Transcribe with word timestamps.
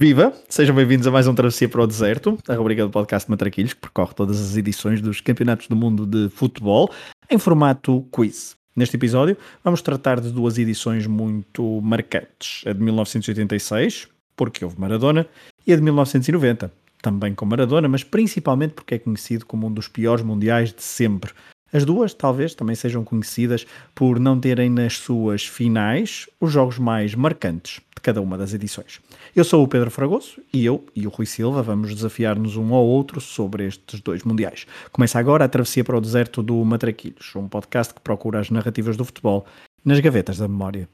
Viva! 0.00 0.32
Sejam 0.48 0.76
bem-vindos 0.76 1.08
a 1.08 1.10
mais 1.10 1.26
um 1.26 1.34
Travessia 1.34 1.68
para 1.68 1.82
o 1.82 1.86
Deserto, 1.86 2.38
a 2.46 2.54
rubrica 2.54 2.84
do 2.84 2.88
podcast 2.88 3.28
Matraquilhos, 3.28 3.74
que 3.74 3.80
percorre 3.80 4.14
todas 4.14 4.40
as 4.40 4.56
edições 4.56 5.00
dos 5.00 5.20
Campeonatos 5.20 5.66
do 5.66 5.74
Mundo 5.74 6.06
de 6.06 6.28
Futebol 6.28 6.88
em 7.28 7.36
formato 7.36 8.06
quiz. 8.12 8.56
Neste 8.76 8.94
episódio, 8.94 9.36
vamos 9.64 9.82
tratar 9.82 10.20
de 10.20 10.30
duas 10.30 10.56
edições 10.56 11.04
muito 11.08 11.80
marcantes: 11.82 12.62
a 12.64 12.72
de 12.72 12.80
1986, 12.80 14.06
porque 14.36 14.64
houve 14.64 14.80
Maradona, 14.80 15.26
e 15.66 15.72
a 15.72 15.76
de 15.76 15.82
1990, 15.82 16.70
também 17.02 17.34
com 17.34 17.44
Maradona, 17.44 17.88
mas 17.88 18.04
principalmente 18.04 18.74
porque 18.74 18.94
é 18.94 18.98
conhecido 19.00 19.44
como 19.46 19.66
um 19.66 19.72
dos 19.72 19.88
piores 19.88 20.24
mundiais 20.24 20.72
de 20.72 20.80
sempre. 20.80 21.32
As 21.72 21.84
duas, 21.84 22.14
talvez, 22.14 22.54
também 22.54 22.74
sejam 22.74 23.04
conhecidas 23.04 23.66
por 23.94 24.18
não 24.18 24.40
terem 24.40 24.70
nas 24.70 24.96
suas 24.96 25.46
finais 25.46 26.26
os 26.40 26.50
jogos 26.50 26.78
mais 26.78 27.14
marcantes 27.14 27.80
de 27.94 28.00
cada 28.00 28.22
uma 28.22 28.38
das 28.38 28.54
edições. 28.54 29.00
Eu 29.36 29.44
sou 29.44 29.62
o 29.62 29.68
Pedro 29.68 29.90
Fragoso 29.90 30.40
e 30.50 30.64
eu 30.64 30.86
e 30.96 31.06
o 31.06 31.10
Rui 31.10 31.26
Silva 31.26 31.62
vamos 31.62 31.94
desafiar-nos 31.94 32.56
um 32.56 32.72
ao 32.72 32.86
outro 32.86 33.20
sobre 33.20 33.66
estes 33.66 34.00
dois 34.00 34.22
mundiais. 34.22 34.66
Começa 34.90 35.18
agora 35.18 35.44
a 35.44 35.48
travessia 35.48 35.84
para 35.84 35.98
o 35.98 36.00
deserto 36.00 36.42
do 36.42 36.64
Matraquilhos, 36.64 37.36
um 37.36 37.48
podcast 37.48 37.92
que 37.92 38.00
procura 38.00 38.40
as 38.40 38.50
narrativas 38.50 38.96
do 38.96 39.04
futebol 39.04 39.44
nas 39.84 40.00
gavetas 40.00 40.38
da 40.38 40.48
memória. 40.48 40.88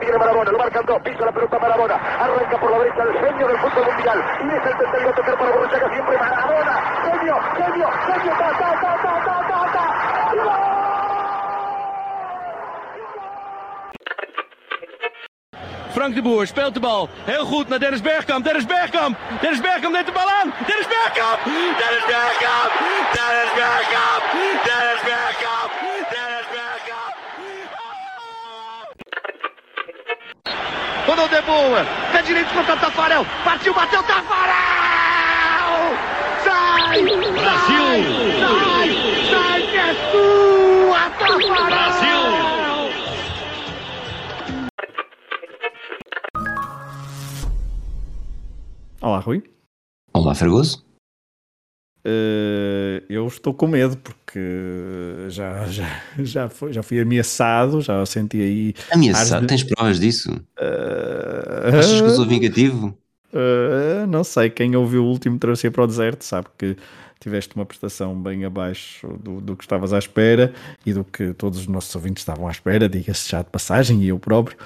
Tiene 0.00 0.18
Marabona, 0.18 0.50
lo 0.52 0.58
marcan 0.58 0.86
dos, 0.86 1.02
pisa 1.02 1.24
la 1.24 1.32
pelota 1.32 1.58
Marabona, 1.58 1.94
arranca 1.94 2.58
por 2.60 2.70
la 2.70 2.78
derecha 2.78 3.02
el 3.02 3.12
genio 3.18 3.48
del 3.48 3.58
fútbol 3.58 3.84
mundial, 3.84 4.24
y 4.40 4.46
es 4.46 4.66
el 4.66 4.76
tercero 4.78 5.10
a 5.10 5.14
tocar 5.14 5.38
para 5.38 5.50
Borruchaga 5.50 5.88
siempre 5.92 6.18
Marabona, 6.18 6.74
genio, 7.02 7.36
genio, 7.56 7.88
genio, 8.06 8.32
ta, 8.38 8.48
ta, 8.58 8.80
ta, 8.80 8.96
ta, 9.02 9.24
ta, 9.24 9.46
ta, 9.48 9.72
ta. 9.72 10.78
Frank 15.90 16.14
de 16.14 16.22
Boer 16.22 16.46
speelt 16.46 16.74
de 16.74 16.80
bal. 16.80 17.08
Heel 17.24 17.44
goed 17.44 17.68
naar 17.68 17.78
Dennis 17.78 18.00
Bergkamp. 18.00 18.44
Dennis 18.44 18.66
Bergkamp. 18.66 19.16
Dennis 19.40 19.60
Bergkamp 19.60 19.94
neemt 19.94 20.06
de 20.06 20.12
bal 20.12 20.28
aan. 20.42 20.54
Dennis 20.66 20.86
Bergkamp. 20.86 21.38
Dennis 21.44 22.04
Bergkamp. 22.12 22.72
Dennis 23.16 23.52
Bergkamp. 23.58 24.22
Dennis 24.64 25.02
Bergkamp. 25.02 25.87
Rodou 31.08 31.26
de 31.26 31.40
Boer. 31.40 31.86
Pé 32.12 32.20
direito 32.20 32.52
contra 32.52 32.76
Tafarel. 32.76 33.24
Partiu, 33.42 33.72
bateu 33.72 34.02
Tafarel. 34.02 35.96
Sai. 36.44 37.02
Brasil. 37.32 37.86
Sai. 38.38 38.88
Sai 39.30 39.62
que 39.62 39.76
é 39.78 39.94
sua, 40.12 41.08
Tafarel. 41.18 41.64
Brasil. 41.64 42.20
Olá, 49.00 49.20
Rui. 49.20 49.42
Olá, 50.12 50.34
Fragoso. 50.34 50.84
Uh, 52.04 52.87
eu 53.08 53.26
estou 53.26 53.54
com 53.54 53.66
medo 53.66 53.96
porque 53.98 54.38
já, 55.28 55.64
já, 55.66 55.86
já, 56.18 56.48
foi, 56.48 56.72
já 56.72 56.82
fui 56.82 57.00
ameaçado, 57.00 57.80
já 57.80 58.04
senti 58.06 58.40
aí. 58.40 58.74
Ameaçado? 58.90 59.42
de- 59.42 59.46
Tens 59.48 59.62
provas 59.64 59.98
disso? 59.98 60.30
Uh, 60.58 61.78
Achas 61.78 62.00
que 62.00 62.06
eu 62.06 62.10
sou 62.14 62.26
vingativo? 62.26 62.96
Uh, 63.32 64.06
não 64.08 64.24
sei, 64.24 64.48
quem 64.50 64.74
ouviu 64.76 65.04
o 65.04 65.08
último 65.08 65.38
Travessia 65.38 65.70
para 65.70 65.84
o 65.84 65.86
Deserto 65.86 66.22
sabe 66.24 66.48
que 66.56 66.76
tiveste 67.20 67.54
uma 67.56 67.66
prestação 67.66 68.14
bem 68.20 68.44
abaixo 68.44 69.08
do, 69.22 69.40
do 69.40 69.56
que 69.56 69.64
estavas 69.64 69.92
à 69.92 69.98
espera 69.98 70.52
e 70.86 70.92
do 70.92 71.02
que 71.04 71.34
todos 71.34 71.58
os 71.58 71.66
nossos 71.66 71.94
ouvintes 71.94 72.22
estavam 72.22 72.46
à 72.46 72.50
espera, 72.50 72.88
diga-se 72.88 73.28
já 73.28 73.42
de 73.42 73.50
passagem, 73.50 74.02
e 74.02 74.08
eu 74.08 74.18
próprio. 74.18 74.56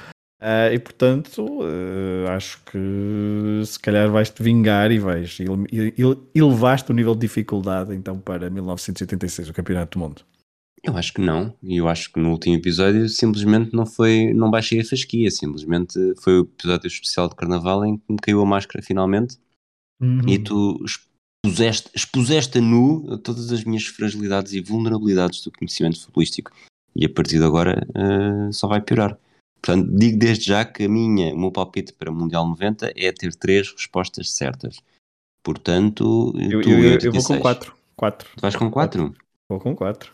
Uh, 0.43 0.75
e 0.75 0.79
portanto, 0.81 1.45
uh, 1.61 2.29
acho 2.31 2.61
que 2.65 3.63
se 3.65 3.79
calhar 3.79 4.11
vais-te 4.11 4.43
vingar 4.43 4.91
e 4.91 4.99
vais 4.99 5.39
ele- 5.39 5.93
ele- 5.97 6.19
elevaste 6.35 6.91
o 6.91 6.95
nível 6.95 7.15
de 7.15 7.21
dificuldade 7.21 7.95
então 7.95 8.19
para 8.19 8.51
1986, 8.51 9.49
o 9.49 9.53
Campeonato 9.53 9.97
do 9.97 10.03
Mundo. 10.03 10.23
Eu 10.83 10.97
acho 10.97 11.15
que 11.15 11.21
não. 11.21 11.55
E 11.63 11.77
eu 11.77 11.87
acho 11.87 12.13
que 12.13 12.19
no 12.19 12.31
último 12.33 12.57
episódio 12.57 13.09
simplesmente 13.09 13.73
não 13.73 13.87
foi, 13.87 14.35
não 14.35 14.51
baixei 14.51 14.81
a 14.81 14.85
fasquia. 14.85 15.31
Simplesmente 15.31 15.97
foi 16.21 16.41
o 16.41 16.43
episódio 16.43 16.89
especial 16.89 17.29
de 17.29 17.37
Carnaval 17.37 17.85
em 17.85 17.97
que 17.99 18.05
me 18.11 18.19
caiu 18.19 18.43
a 18.43 18.47
máscara 18.47 18.85
finalmente 18.85 19.39
e 20.29 20.39
tu 20.41 20.85
expuseste, 21.47 21.89
expuseste 21.95 22.59
a 22.59 22.61
nu 22.61 23.17
todas 23.19 23.53
as 23.53 23.63
minhas 23.63 23.85
fragilidades 23.87 24.55
e 24.55 24.61
vulnerabilidades 24.61 25.45
do 25.45 25.53
conhecimento 25.53 26.01
futebolístico. 26.01 26.51
E 26.97 27.07
a 27.07 27.09
partir 27.09 27.39
de 27.39 27.45
agora 27.45 27.87
eh, 27.95 28.51
só 28.51 28.67
vai 28.67 28.81
piorar. 28.81 29.17
Portanto, 29.65 29.97
digo 29.97 30.19
desde 30.19 30.45
já 30.47 30.65
que 30.65 30.85
a 30.85 30.89
minha, 30.89 31.33
o 31.33 31.39
meu 31.39 31.53
palpite 31.53 31.93
para 31.93 32.11
o 32.11 32.15
Mundial 32.15 32.47
90 32.49 32.93
é 32.97 33.13
ter 33.13 33.33
três 33.35 33.71
respostas 33.73 34.33
certas. 34.33 34.81
Portanto, 35.43 36.33
Eu, 36.37 36.61
tu 36.63 36.71
eu- 36.71 36.79
eu- 36.79 36.99
eu 37.01 37.13
vou 37.13 37.21
86. 37.21 37.27
com 37.37 37.43
4. 37.43 37.77
4. 37.97 38.29
Tu 38.37 38.41
vais 38.41 38.57
com 38.57 38.71
quatro? 38.71 39.15
Vou 39.49 39.61
com 39.61 39.75
4. 39.77 40.13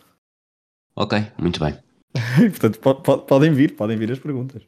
Ok, 0.94 1.18
muito 1.38 1.60
bem. 1.60 1.78
portanto, 2.50 2.78
po- 2.80 2.94
po- 2.96 3.18
podem 3.20 3.52
vir, 3.52 3.74
podem 3.76 3.96
vir 3.96 4.12
as 4.12 4.18
perguntas. 4.18 4.62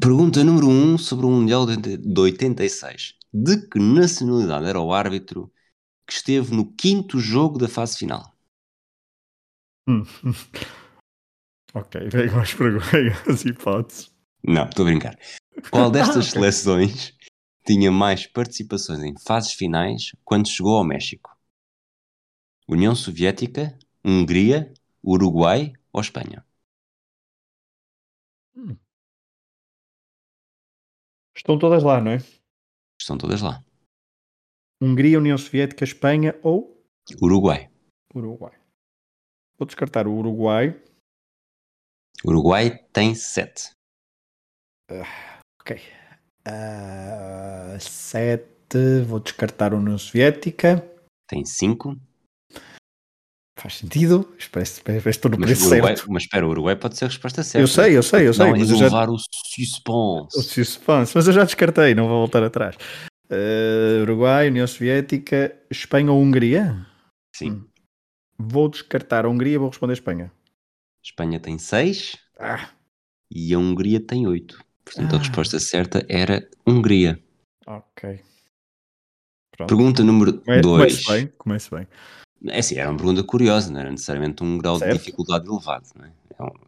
Pergunta 0.00 0.42
número 0.42 0.68
1 0.68 0.94
um 0.94 0.98
sobre 0.98 1.26
o 1.26 1.30
Mundial 1.30 1.66
de, 1.66 1.96
de 1.96 2.20
86. 2.20 3.14
De 3.32 3.68
que 3.68 3.78
nacionalidade 3.78 4.66
era 4.66 4.80
o 4.80 4.92
árbitro 4.92 5.52
que 6.06 6.12
esteve 6.14 6.54
no 6.54 6.72
quinto 6.72 7.18
jogo 7.18 7.58
da 7.58 7.68
fase 7.68 7.98
final? 7.98 8.32
Hum. 9.88 10.02
ok, 11.74 12.08
venham 12.10 12.40
as 12.40 12.54
perguntas, 12.54 13.28
as 13.28 13.44
hipóteses. 13.44 14.13
Não, 14.46 14.68
estou 14.68 14.86
a 14.86 14.90
brincar. 14.90 15.18
Qual 15.70 15.90
destas 15.90 16.26
seleções 16.30 17.16
tinha 17.66 17.90
mais 17.90 18.26
participações 18.26 19.00
em 19.02 19.14
fases 19.18 19.52
finais 19.52 20.12
quando 20.22 20.48
chegou 20.48 20.76
ao 20.76 20.84
México? 20.84 21.34
União 22.68 22.94
Soviética, 22.94 23.78
Hungria, 24.04 24.72
Uruguai 25.02 25.72
ou 25.92 26.00
Espanha? 26.00 26.44
Estão 31.34 31.58
todas 31.58 31.82
lá, 31.82 32.00
não 32.00 32.12
é? 32.12 32.18
Estão 33.00 33.18
todas 33.18 33.40
lá. 33.40 33.64
Hungria, 34.80 35.18
União 35.18 35.36
Soviética, 35.38 35.84
Espanha 35.84 36.38
ou 36.42 36.84
Uruguai. 37.20 37.70
Uruguai. 38.14 38.52
Vou 39.58 39.66
descartar 39.66 40.06
o 40.06 40.14
Uruguai. 40.14 40.80
Uruguai 42.24 42.78
tem 42.92 43.14
7. 43.14 43.74
Ok. 45.60 45.80
Ah, 46.46 47.76
sete. 47.80 49.00
Vou 49.06 49.20
descartar 49.20 49.72
a 49.72 49.76
União 49.76 49.96
Soviética. 49.96 50.84
Tem 51.28 51.44
5. 51.44 51.96
Faz 53.58 53.76
sentido. 53.76 54.28
Estou 54.38 55.30
no 55.30 55.38
preço 55.38 55.66
Uruguai, 55.70 55.96
certo. 55.96 56.12
mas 56.12 56.24
espera, 56.24 56.46
o 56.46 56.50
Uruguai 56.50 56.76
pode 56.76 56.96
ser 56.98 57.04
a 57.06 57.08
resposta 57.08 57.42
certa. 57.42 57.62
Eu 57.62 57.68
sei, 57.68 57.96
eu 57.96 58.02
sei, 58.02 58.26
eu 58.28 58.34
sei. 58.34 58.44
Não, 58.46 58.58
Mas 58.58 58.70
eu 58.70 58.76
já, 58.76 59.08
o 59.08 59.14
o 59.14 59.18
suspense. 59.18 60.42
suspense, 60.42 61.12
mas 61.14 61.26
eu 61.26 61.32
já 61.32 61.44
descartei, 61.44 61.94
não 61.94 62.08
vou 62.08 62.18
voltar 62.18 62.42
atrás. 62.42 62.76
Ah, 63.30 64.02
Uruguai, 64.02 64.48
União 64.48 64.66
Soviética, 64.66 65.56
Espanha 65.70 66.10
ou 66.12 66.20
Hungria? 66.20 66.84
Sim. 67.34 67.64
Vou 68.36 68.68
descartar 68.68 69.24
a 69.24 69.28
Hungria, 69.28 69.58
vou 69.58 69.68
responder 69.68 69.94
Espanha. 69.94 70.30
Espanha 71.02 71.38
tem 71.38 71.56
6 71.58 72.16
Ah, 72.38 72.70
e 73.30 73.54
a 73.54 73.58
Hungria 73.58 74.00
tem 74.00 74.26
8. 74.26 74.63
Portanto, 74.84 75.12
Ah. 75.12 75.16
a 75.16 75.18
resposta 75.18 75.58
certa 75.60 76.04
era 76.08 76.48
Hungria. 76.66 77.18
ok. 77.66 78.20
Pronto. 79.56 79.68
Pergunta 79.68 80.02
número 80.02 80.40
Come- 80.40 80.60
2. 80.60 81.04
Comece 81.04 81.12
bem, 81.12 81.32
comece 81.38 81.70
bem. 81.70 81.86
É 82.48 82.58
assim, 82.58 82.76
era 82.76 82.90
uma 82.90 82.96
pergunta 82.96 83.22
curiosa, 83.22 83.70
não 83.72 83.80
era 83.80 83.90
necessariamente 83.90 84.42
um 84.42 84.58
grau 84.58 84.78
Certo. 84.78 84.92
de 84.92 84.98
dificuldade 84.98 85.46
elevado. 85.48 85.86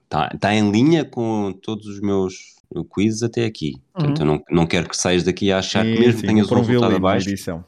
Está 0.04 0.28
tá 0.38 0.54
em 0.54 0.70
linha 0.70 1.04
com 1.04 1.52
todos 1.52 1.86
os 1.86 2.00
meus 2.00 2.54
quizzes 2.94 3.22
até 3.24 3.44
aqui. 3.44 3.82
Portanto, 3.92 4.20
eu 4.20 4.26
não, 4.26 4.42
não 4.48 4.66
quero 4.66 4.88
que 4.88 4.96
saias 4.96 5.24
daqui 5.24 5.50
a 5.52 5.58
achar 5.58 5.84
que 5.84 5.94
Sim, 5.94 5.98
mesmo 6.00 6.12
sim, 6.14 6.20
que 6.20 6.26
tenhas 6.28 6.50
um 6.50 6.54
resultado 6.60 6.94
abaixo. 6.96 7.28
edição. 7.28 7.64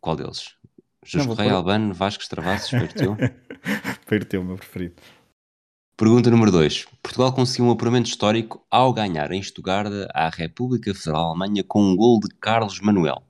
Qual 0.00 0.16
deles? 0.16 0.56
Não, 1.14 1.24
vou 1.24 1.36
Correia, 1.36 1.50
pôr- 1.50 1.56
Albano, 1.58 1.94
Vasco, 1.94 2.24
Travassos? 2.28 2.70
Perteu 4.06 4.40
o 4.40 4.44
meu 4.44 4.56
preferido. 4.56 4.94
Pergunta 5.96 6.30
número 6.30 6.50
2. 6.50 6.86
Portugal 7.02 7.32
conseguiu 7.34 7.66
um 7.66 7.70
apuramento 7.70 8.08
histórico 8.08 8.64
ao 8.70 8.92
ganhar 8.92 9.30
em 9.30 9.40
Estugarda 9.40 10.08
à 10.14 10.28
República 10.28 10.94
Federal 10.94 11.30
Alemanha 11.30 11.62
com 11.62 11.82
um 11.82 11.94
gol 11.94 12.18
de 12.18 12.28
Carlos 12.36 12.80
Manuel. 12.80 13.22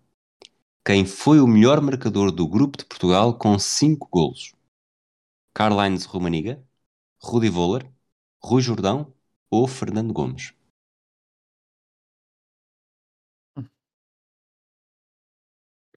Quem 0.84 1.04
foi 1.04 1.40
o 1.40 1.46
melhor 1.46 1.80
marcador 1.80 2.30
do 2.30 2.46
grupo 2.48 2.78
de 2.78 2.84
Portugal 2.84 3.36
com 3.36 3.58
5 3.58 4.08
golos? 4.10 4.52
Karl-Heinz 5.54 6.04
Rumaniga, 6.04 6.62
Rudi 7.20 7.48
Voller, 7.48 7.86
Rui 8.42 8.62
Jordão 8.62 9.12
ou 9.50 9.66
Fernando 9.68 10.12
Gomes? 10.12 10.54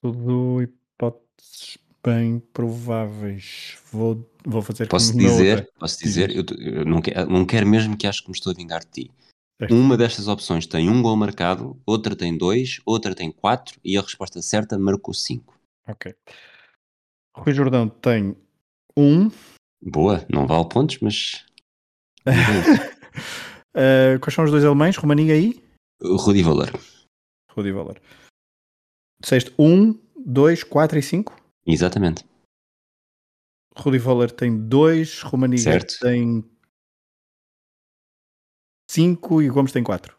Tudo 0.02 0.62
hipóteses 0.62 1.78
bem 2.04 2.40
prováveis. 2.40 3.78
Vou, 3.92 4.30
vou 4.46 4.62
fazer 4.62 4.88
Posso 4.88 5.12
como 5.12 5.24
dizer, 5.24 5.70
posso 5.80 6.00
dizer, 6.00 6.30
eu, 6.36 6.46
eu 6.58 6.86
não, 6.86 7.02
quero, 7.02 7.30
não 7.30 7.46
quero 7.46 7.68
mesmo 7.68 7.98
que 7.98 8.08
acho 8.08 8.22
que 8.24 8.30
me 8.30 8.36
estou 8.36 8.52
a 8.52 8.56
vingar 8.56 8.82
de 8.82 8.92
ti. 9.04 9.12
Uma 9.72 9.96
destas 9.96 10.28
opções 10.28 10.68
tem 10.68 10.90
um 10.90 11.02
gol 11.02 11.16
marcado, 11.16 11.82
outra 11.86 12.16
tem 12.16 12.38
dois, 12.38 12.82
outra 12.86 13.16
tem 13.16 13.32
quatro 13.32 13.80
e 13.84 13.98
a 13.98 14.02
resposta 14.02 14.42
certa 14.42 14.78
marcou 14.78 15.14
cinco. 15.14 15.58
Ok. 15.88 16.14
Rui 17.34 17.54
Jordão 17.54 17.88
tem 17.88 18.36
um. 18.98 19.30
Boa, 19.82 20.26
não 20.30 20.46
vale 20.46 20.68
pontos, 20.68 21.00
mas. 21.00 21.46
uh, 22.28 24.20
quais 24.20 24.34
são 24.34 24.44
os 24.44 24.52
dois 24.52 24.66
alemães? 24.66 24.98
Romaniga 24.98 25.34
aí? 25.34 25.64
Rudi 26.02 26.44
Valer. 26.44 26.74
Rudi 27.52 27.72
Valer. 27.72 28.02
Disseste 29.22 29.54
um, 29.58 29.98
dois, 30.18 30.64
quatro 30.64 31.00
e 31.00 31.02
cinco? 31.02 31.34
Exatamente. 31.66 32.26
Rudi 33.78 33.98
Valer 33.98 34.32
tem 34.32 34.58
dois, 34.58 35.22
Romaniga 35.22 35.62
certo. 35.62 36.00
tem 36.00 36.44
5 38.90 39.42
e 39.42 39.50
Gomes 39.50 39.72
tem 39.72 39.84
4. 39.84 40.16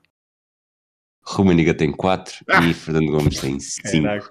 Romaniga 1.24 1.74
tem 1.74 1.90
4 1.90 2.44
ah! 2.48 2.64
e 2.64 2.74
Fernando 2.74 3.10
Gomes 3.10 3.40
tem 3.40 3.58
5. 3.60 4.30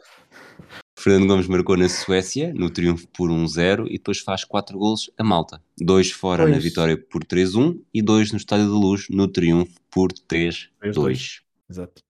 Fernando 0.97 1.27
Gomes 1.27 1.47
marcou 1.47 1.75
na 1.75 1.89
Suécia, 1.89 2.53
no 2.53 2.69
triunfo 2.69 3.07
por 3.09 3.29
1-0, 3.29 3.87
e 3.87 3.93
depois 3.97 4.19
faz 4.19 4.43
4 4.43 4.77
golos 4.77 5.11
a 5.17 5.23
Malta. 5.23 5.61
2 5.79 6.11
fora 6.11 6.43
pois. 6.43 6.55
na 6.55 6.61
vitória 6.61 6.97
por 6.97 7.23
3-1 7.23 7.81
e 7.93 8.01
2 8.01 8.31
no 8.31 8.37
Estádio 8.37 8.67
da 8.67 8.75
Luz, 8.75 9.07
no 9.09 9.27
triunfo 9.27 9.73
por 9.89 10.13
3-2. 10.13 11.41
Exato. 11.69 12.01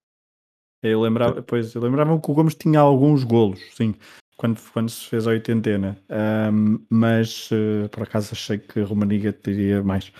Eu 0.82 1.00
lembrava, 1.00 1.42
pois, 1.42 1.74
eu 1.74 1.80
lembrava 1.82 2.20
que 2.20 2.30
o 2.30 2.34
Gomes 2.34 2.54
tinha 2.54 2.78
alguns 2.78 3.24
golos, 3.24 3.60
sim, 3.74 3.94
quando, 4.36 4.60
quando 4.72 4.90
se 4.90 5.06
fez 5.06 5.26
a 5.26 5.30
oitentena. 5.30 5.96
Um, 6.10 6.78
mas 6.90 7.50
uh, 7.50 7.88
por 7.90 8.02
acaso 8.02 8.30
achei 8.32 8.58
que 8.58 8.80
Romaniga 8.80 9.32
teria 9.32 9.82
mais. 9.82 10.12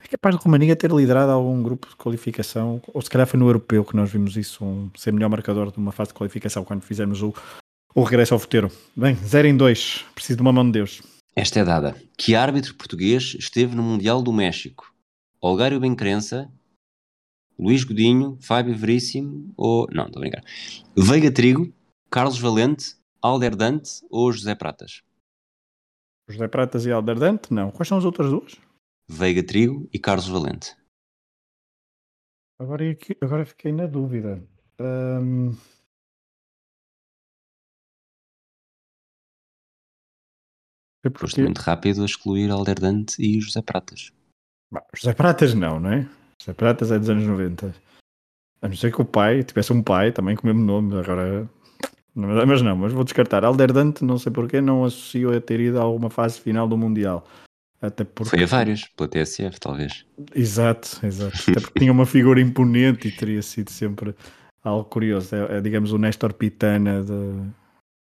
É 0.00 0.06
capaz 0.08 0.36
de 0.36 0.42
Romaniga 0.42 0.76
ter 0.76 0.90
liderado 0.90 1.32
algum 1.32 1.62
grupo 1.62 1.88
de 1.88 1.96
qualificação, 1.96 2.80
ou 2.94 3.02
se 3.02 3.10
calhar 3.10 3.26
foi 3.26 3.38
no 3.38 3.48
europeu 3.48 3.84
que 3.84 3.96
nós 3.96 4.10
vimos 4.10 4.36
isso, 4.36 4.64
um, 4.64 4.90
ser 4.96 5.12
melhor 5.12 5.28
marcador 5.28 5.72
de 5.72 5.78
uma 5.78 5.92
fase 5.92 6.08
de 6.08 6.14
qualificação 6.14 6.64
quando 6.64 6.82
fizemos 6.82 7.22
o, 7.22 7.34
o 7.94 8.02
regresso 8.02 8.34
ao 8.34 8.40
futeiro. 8.40 8.70
Bem, 8.96 9.14
0 9.16 9.48
em 9.48 9.56
2, 9.56 10.06
preciso 10.14 10.36
de 10.36 10.42
uma 10.42 10.52
mão 10.52 10.64
de 10.64 10.72
Deus. 10.72 11.02
Esta 11.34 11.60
é 11.60 11.64
dada. 11.64 11.96
Que 12.16 12.34
árbitro 12.34 12.74
português 12.74 13.36
esteve 13.38 13.74
no 13.74 13.82
Mundial 13.82 14.22
do 14.22 14.32
México? 14.32 14.92
Olgário 15.40 15.78
Bencrença, 15.78 16.50
Luís 17.58 17.84
Godinho, 17.84 18.38
Fábio 18.40 18.76
Veríssimo 18.76 19.52
ou. 19.56 19.88
Não, 19.92 20.06
estou 20.06 20.20
a 20.20 20.22
brincar. 20.22 20.44
Veiga 20.96 21.30
Trigo, 21.30 21.72
Carlos 22.10 22.38
Valente, 22.38 22.97
Alder 23.20 23.56
Dante 23.56 24.04
ou 24.10 24.32
José 24.32 24.54
Pratas? 24.54 25.02
José 26.28 26.46
Pratas 26.48 26.86
e 26.86 26.92
Alder 26.92 27.18
Dante? 27.18 27.52
Não. 27.52 27.70
Quais 27.70 27.88
são 27.88 27.98
as 27.98 28.04
outras 28.04 28.30
duas? 28.30 28.56
Veiga 29.08 29.42
Trigo 29.42 29.88
e 29.92 29.98
Carlos 29.98 30.28
Valente. 30.28 30.76
Agora, 32.60 32.84
agora 33.22 33.46
fiquei 33.46 33.72
na 33.72 33.86
dúvida. 33.86 34.42
Um... 34.80 35.52
Foste 41.16 41.40
muito 41.40 41.58
rápido 41.58 42.02
a 42.02 42.04
excluir 42.04 42.50
Alderdante 42.50 43.22
e 43.22 43.40
José 43.40 43.62
Pratas. 43.62 44.12
Bah, 44.70 44.84
José 44.94 45.14
Pratas 45.14 45.54
não, 45.54 45.80
não 45.80 45.92
é? 45.92 46.10
José 46.38 46.52
Pratas 46.52 46.90
é 46.90 46.98
dos 46.98 47.08
anos 47.08 47.24
90. 47.24 47.74
A 48.60 48.68
não 48.68 48.76
ser 48.76 48.92
que 48.92 49.00
o 49.00 49.04
pai 49.04 49.42
tivesse 49.42 49.72
um 49.72 49.82
pai 49.82 50.12
também 50.12 50.36
com 50.36 50.42
o 50.42 50.46
mesmo 50.46 50.62
nome, 50.62 50.98
agora. 50.98 51.48
Mas 52.18 52.62
não, 52.62 52.76
mas 52.76 52.92
vou 52.92 53.04
descartar. 53.04 53.44
Alderdante, 53.44 54.04
não 54.04 54.18
sei 54.18 54.32
porquê, 54.32 54.60
não 54.60 54.84
associo 54.84 55.36
a 55.36 55.40
ter 55.40 55.60
ido 55.60 55.78
a 55.78 55.82
alguma 55.82 56.10
fase 56.10 56.40
final 56.40 56.66
do 56.66 56.76
Mundial. 56.76 57.24
Até 57.80 58.02
porque... 58.02 58.30
Foi 58.30 58.42
a 58.42 58.46
vários, 58.46 58.88
pela 58.96 59.08
TSF, 59.08 59.60
talvez. 59.60 60.04
Exato, 60.34 60.98
exato. 61.04 61.36
Até 61.48 61.60
porque 61.60 61.78
tinha 61.78 61.92
uma 61.92 62.04
figura 62.04 62.40
imponente 62.40 63.06
e 63.06 63.12
teria 63.12 63.40
sido 63.40 63.70
sempre 63.70 64.14
algo 64.64 64.84
curioso. 64.84 65.34
É, 65.34 65.58
é 65.58 65.60
digamos, 65.60 65.92
o 65.92 65.98
Néstor 65.98 66.32
Pitana 66.34 67.04
de, 67.04 67.50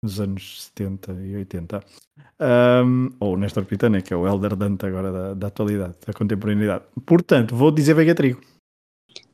dos 0.01 0.21
anos 0.21 0.63
70 0.63 1.11
e 1.21 1.35
80. 1.35 1.83
Um, 2.39 3.09
ou 3.19 3.33
o 3.33 3.37
Néstor 3.37 3.65
Pitana, 3.65 4.01
que 4.01 4.13
é 4.13 4.17
o 4.17 4.25
Elder 4.25 4.55
Dante 4.55 4.85
agora 4.85 5.11
da, 5.11 5.33
da 5.33 5.47
atualidade, 5.47 5.95
da 6.07 6.13
contemporaneidade. 6.13 6.85
Portanto, 7.05 7.53
vou 7.53 7.69
dizer 7.69 7.93
Veiga 7.93 8.15
Trigo. 8.15 8.39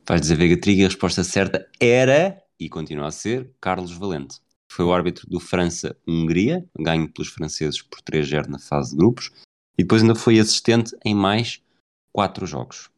Vais 0.08 0.20
dizer 0.20 0.34
Veiga 0.34 0.60
Trigo 0.60 0.80
e 0.80 0.84
a 0.84 0.88
resposta 0.88 1.22
certa 1.22 1.68
era, 1.78 2.36
e 2.58 2.68
continua 2.68 3.06
a 3.06 3.12
ser, 3.12 3.48
Carlos 3.60 3.92
Valente. 3.92 4.40
Foi 4.72 4.86
o 4.86 4.92
árbitro 4.94 5.28
do 5.28 5.38
França-Hungria, 5.38 6.66
ganho 6.78 7.06
pelos 7.12 7.28
franceses 7.28 7.82
por 7.82 8.00
3-0 8.00 8.46
na 8.46 8.58
fase 8.58 8.92
de 8.92 8.96
grupos 8.96 9.30
e 9.76 9.82
depois 9.82 10.00
ainda 10.00 10.14
foi 10.14 10.38
assistente 10.38 10.96
em 11.04 11.14
mais 11.14 11.62
quatro 12.10 12.46
jogos. 12.46 12.90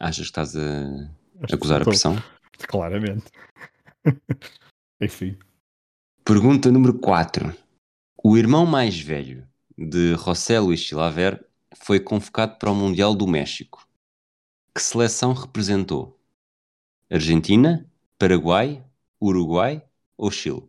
Achas 0.00 0.16
que 0.16 0.22
estás 0.22 0.56
a 0.56 1.10
acusar 1.52 1.82
a 1.82 1.84
pressão? 1.84 2.16
Claramente. 2.66 3.26
Enfim. 4.98 5.38
Pergunta 6.24 6.72
número 6.72 6.98
4. 6.98 7.54
O 8.24 8.38
irmão 8.38 8.64
mais 8.64 8.98
velho 8.98 9.46
de 9.76 10.14
José 10.14 10.58
Luís 10.58 10.80
Chilaver 10.80 11.46
foi 11.76 12.00
convocado 12.00 12.56
para 12.56 12.70
o 12.70 12.74
Mundial 12.74 13.14
do 13.14 13.26
México. 13.26 13.86
Que 14.74 14.80
seleção 14.80 15.34
representou? 15.34 16.18
Argentina, 17.10 17.86
Paraguai, 18.18 18.82
Uruguai 19.20 19.86
ou 20.18 20.30
Chile? 20.30 20.62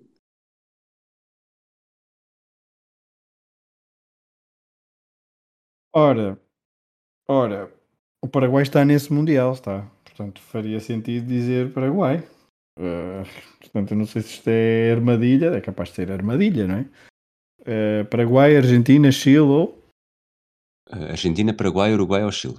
Ora, 5.91 6.39
ora, 7.27 7.73
o 8.21 8.27
Paraguai 8.27 8.61
está 8.61 8.85
nesse 8.85 9.11
Mundial, 9.11 9.53
está. 9.53 9.89
Portanto, 10.03 10.39
faria 10.41 10.79
sentido 10.79 11.25
dizer 11.25 11.73
Paraguai. 11.73 12.19
Uh, 12.77 13.25
portanto, 13.59 13.91
eu 13.91 13.97
não 13.97 14.05
sei 14.05 14.21
se 14.21 14.35
isto 14.35 14.47
é 14.47 14.91
armadilha, 14.91 15.47
é 15.47 15.61
capaz 15.61 15.89
de 15.89 15.95
ser 15.95 16.11
armadilha, 16.11 16.67
não 16.67 16.75
é? 16.75 16.81
Uh, 17.61 18.05
Paraguai, 18.09 18.55
Argentina, 18.55 19.11
Chile 19.11 19.39
ou. 19.39 19.83
Uh, 20.89 21.09
Argentina, 21.09 21.53
Paraguai, 21.53 21.91
Uruguai 21.93 22.23
ou 22.23 22.31
Chile? 22.31 22.57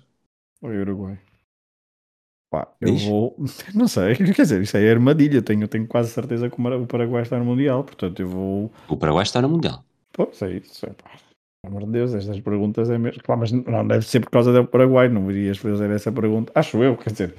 Ou 0.60 0.70
Uruguai. 0.70 1.18
Pá, 2.50 2.66
eu 2.80 2.92
Diz? 2.92 3.04
vou. 3.04 3.36
Não 3.74 3.86
sei, 3.86 4.16
quer 4.34 4.42
dizer, 4.42 4.60
isso 4.60 4.76
é 4.76 4.90
armadilha. 4.90 5.40
Tenho, 5.40 5.68
tenho 5.68 5.86
quase 5.86 6.10
certeza 6.10 6.50
que 6.50 6.60
o 6.60 6.86
Paraguai 6.86 7.22
está 7.22 7.38
no 7.38 7.44
Mundial, 7.44 7.84
portanto 7.84 8.20
eu 8.20 8.28
vou. 8.28 8.72
O 8.88 8.96
Paraguai 8.96 9.22
está 9.22 9.40
no 9.40 9.48
Mundial. 9.48 9.84
Pô, 10.12 10.28
sei 10.32 10.58
isso. 10.58 10.84
É, 10.84 10.90
pá. 10.90 11.10
Pelo 11.62 11.76
amor 11.76 11.86
de 11.86 11.92
Deus, 11.92 12.14
estas 12.14 12.40
perguntas 12.40 12.90
é 12.90 12.98
mesmo. 12.98 13.22
Claro, 13.22 13.40
mas 13.40 13.52
não 13.52 13.86
deve 13.86 14.04
ser 14.04 14.20
por 14.20 14.30
causa 14.30 14.52
do 14.52 14.66
Paraguai, 14.66 15.08
não 15.08 15.30
irias 15.30 15.58
fazer 15.58 15.90
essa 15.90 16.10
pergunta. 16.10 16.50
Acho 16.54 16.82
eu, 16.82 16.96
quer 16.96 17.12
dizer. 17.12 17.34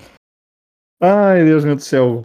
Ai, 1.02 1.44
Deus 1.44 1.66
meu 1.66 1.76
do 1.76 1.82
céu. 1.82 2.24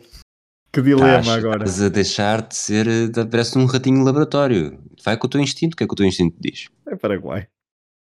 Que 0.71 0.83
dilema 0.83 1.35
agora. 1.35 1.65
Estás 1.65 1.81
a 1.81 1.89
deixar 1.89 2.43
de 2.43 2.55
ser. 2.55 2.87
Parece 3.31 3.59
um 3.59 3.65
ratinho 3.65 3.99
de 3.99 4.05
laboratório. 4.05 4.79
Vai 5.03 5.17
com 5.17 5.27
o 5.27 5.31
teu 5.31 5.41
instinto. 5.41 5.73
O 5.73 5.77
que 5.77 5.85
é 5.85 5.87
que 5.87 5.93
o 5.93 5.97
teu 5.97 6.05
instinto 6.05 6.37
diz? 6.39 6.69
É 6.87 6.95
Paraguai. 6.95 7.49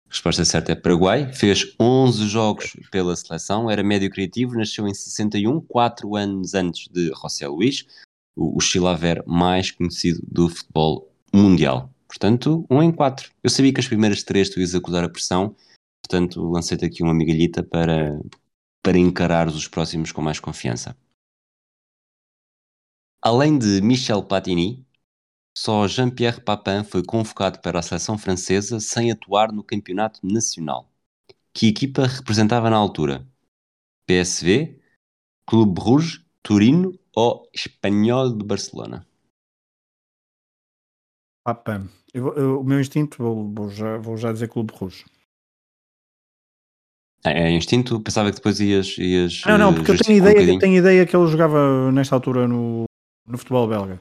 Resposta 0.09 0.45
certa 0.45 0.73
é 0.73 0.75
Paraguai. 0.75 1.33
Fez 1.33 1.75
11 1.79 2.27
jogos 2.29 2.77
pela 2.91 3.15
seleção. 3.15 3.71
Era 3.71 3.83
médio 3.83 4.11
criativo. 4.11 4.57
Nasceu 4.57 4.89
em 4.89 4.95
61, 4.95 5.61
4 5.61 6.17
anos 6.17 6.55
antes 6.55 6.89
de 6.89 7.09
José 7.09 7.47
Luís. 7.47 7.87
O, 8.35 8.57
o 8.57 8.61
Chilaver 8.61 9.23
mais 9.27 9.71
conhecido 9.71 10.21
do 10.27 10.49
futebol 10.49 11.13
mundial. 11.33 11.93
Portanto, 12.09 12.65
um 12.71 12.83
em 12.83 12.91
quatro. 12.91 13.31
Eu 13.45 13.51
sabia 13.51 13.73
que 13.73 13.81
as 13.81 13.87
primeiras 13.87 14.23
três 14.23 14.49
tu 14.49 14.59
ias 14.61 14.75
acusar 14.75 15.05
a 15.05 15.09
pressão, 15.09 15.55
portanto, 16.03 16.43
lancei-te 16.43 16.85
aqui 16.85 17.03
uma 17.03 17.13
migalhita 17.13 17.63
para, 17.63 18.19
para 18.83 18.97
encarar 18.97 19.47
os 19.47 19.69
próximos 19.69 20.11
com 20.11 20.23
mais 20.23 20.41
confiança. 20.41 20.97
Além 23.21 23.59
de 23.59 23.83
Michel 23.83 24.23
Platini, 24.23 24.87
só 25.59 25.89
Jean-Pierre 25.89 26.41
Papin 26.41 26.85
foi 26.85 27.03
convocado 27.05 27.61
para 27.61 27.81
a 27.81 27.83
seleção 27.83 28.17
francesa 28.17 28.79
sem 28.79 29.11
atuar 29.11 29.51
no 29.51 29.65
campeonato 29.65 30.21
nacional. 30.25 30.89
Que 31.53 31.67
equipa 31.67 32.07
representava 32.07 32.71
na 32.71 32.77
altura? 32.77 33.27
PSV, 34.07 34.81
Clube 35.45 35.81
Rouge, 35.81 36.25
Turino 36.45 36.97
ou 37.13 37.51
Espanhol 37.53 38.39
de 38.39 38.45
Barcelona? 38.45 39.05
Papin. 41.45 41.91
Eu, 42.15 42.33
eu, 42.37 42.61
o 42.61 42.65
meu 42.65 42.79
instinto, 42.79 43.19
vou, 43.21 43.53
vou, 43.53 43.69
já, 43.69 43.99
vou 43.99 44.17
já 44.17 44.33
dizer 44.33 44.49
Clube 44.49 44.73
Rouge. 44.73 45.07
É, 47.25 47.31
é 47.31 47.51
instinto? 47.51 48.01
Pensava 48.01 48.31
que 48.31 48.37
depois 48.37 48.61
ias. 48.61 48.97
ias 48.97 49.43
não, 49.45 49.59
não, 49.59 49.75
porque 49.75 49.91
eu 49.91 49.99
tenho, 49.99 50.19
ideia, 50.19 50.55
um 50.55 50.59
tenho 50.61 50.77
ideia 50.77 51.05
que 51.05 51.17
ele 51.17 51.27
jogava 51.27 51.91
nesta 51.91 52.15
altura 52.15 52.47
no, 52.47 52.85
no 53.27 53.37
futebol 53.37 53.67
belga. 53.67 54.01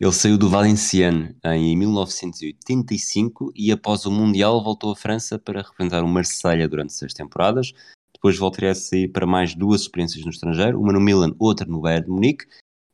Ele 0.00 0.12
saiu 0.12 0.38
do 0.38 0.48
Valenciennes 0.48 1.34
em 1.44 1.76
1985 1.76 3.52
e 3.54 3.70
após 3.70 4.06
o 4.06 4.10
Mundial 4.10 4.64
voltou 4.64 4.92
à 4.92 4.96
França 4.96 5.38
para 5.38 5.60
representar 5.60 6.02
o 6.02 6.08
Marselha 6.08 6.66
durante 6.66 6.94
seis 6.94 7.12
temporadas. 7.12 7.74
Depois 8.14 8.38
voltaria 8.38 8.70
a 8.70 8.74
sair 8.74 9.08
para 9.08 9.26
mais 9.26 9.54
duas 9.54 9.82
experiências 9.82 10.24
no 10.24 10.30
estrangeiro, 10.30 10.80
uma 10.80 10.90
no 10.90 11.00
Milan, 11.00 11.34
outra 11.38 11.66
no 11.66 11.82
Bayern 11.82 12.06
de 12.06 12.10
Munique. 12.10 12.46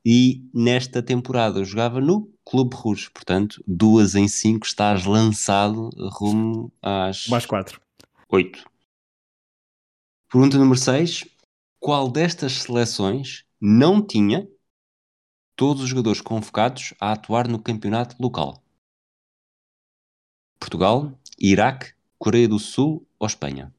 E 0.05 0.43
nesta 0.53 1.01
temporada 1.01 1.63
jogava 1.63 2.01
no 2.01 2.29
Clube 2.45 2.75
Rouge, 2.75 3.09
portanto, 3.11 3.63
duas 3.67 4.17
em 4.17 4.27
cinco 4.27 4.67
estás 4.67 5.05
lançado 5.05 5.91
rumo 6.11 6.73
às. 6.83 7.29
Mais 7.29 7.47
quatro. 7.47 7.81
Oito. 8.31 8.65
Pergunta 10.29 10.59
número 10.59 10.79
6. 10.79 11.25
Qual 11.79 12.11
destas 12.11 12.63
seleções 12.63 13.45
não 13.61 14.05
tinha 14.05 14.49
todos 15.57 15.83
os 15.83 15.89
jogadores 15.89 16.21
convocados 16.21 16.95
a 17.01 17.13
atuar 17.13 17.49
no 17.49 17.59
campeonato 17.59 18.15
local? 18.21 18.63
Portugal, 20.61 21.19
Iraque, 21.39 21.95
Coreia 22.19 22.47
do 22.47 22.59
Sul 22.59 23.07
ou 23.19 23.27
Espanha? 23.27 23.75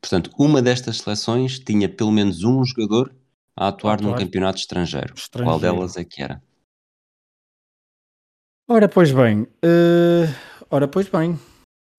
Portanto, 0.00 0.30
uma 0.38 0.60
destas 0.60 0.98
seleções 0.98 1.58
tinha 1.58 1.88
pelo 1.88 2.12
menos 2.12 2.44
um 2.44 2.62
jogador 2.64 3.14
a 3.56 3.68
atuar, 3.68 3.94
atuar. 3.94 4.10
num 4.10 4.16
campeonato 4.16 4.58
estrangeiro. 4.58 5.14
estrangeiro. 5.14 5.50
Qual 5.50 5.60
delas 5.60 5.96
é 5.96 6.04
que 6.04 6.22
era? 6.22 6.42
Ora, 8.68 8.88
pois 8.88 9.12
bem. 9.12 9.42
Uh, 9.42 10.28
ora, 10.70 10.88
pois 10.88 11.08
bem. 11.08 11.38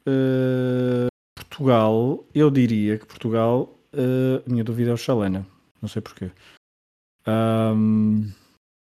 Uh, 0.08 1.08
Portugal, 1.36 2.25
eu 2.34 2.51
diria 2.51 3.00
que 3.00 3.06
Portugal, 3.06 3.80
uh, 3.94 4.44
a 4.46 4.50
minha 4.50 4.63
dúvida 4.63 4.92
é 4.92 4.94
o 4.94 4.98
Chalena. 4.98 5.48
Não 5.86 5.89
sei 5.89 6.01
porquê. 6.01 6.32
Um, 7.27 8.34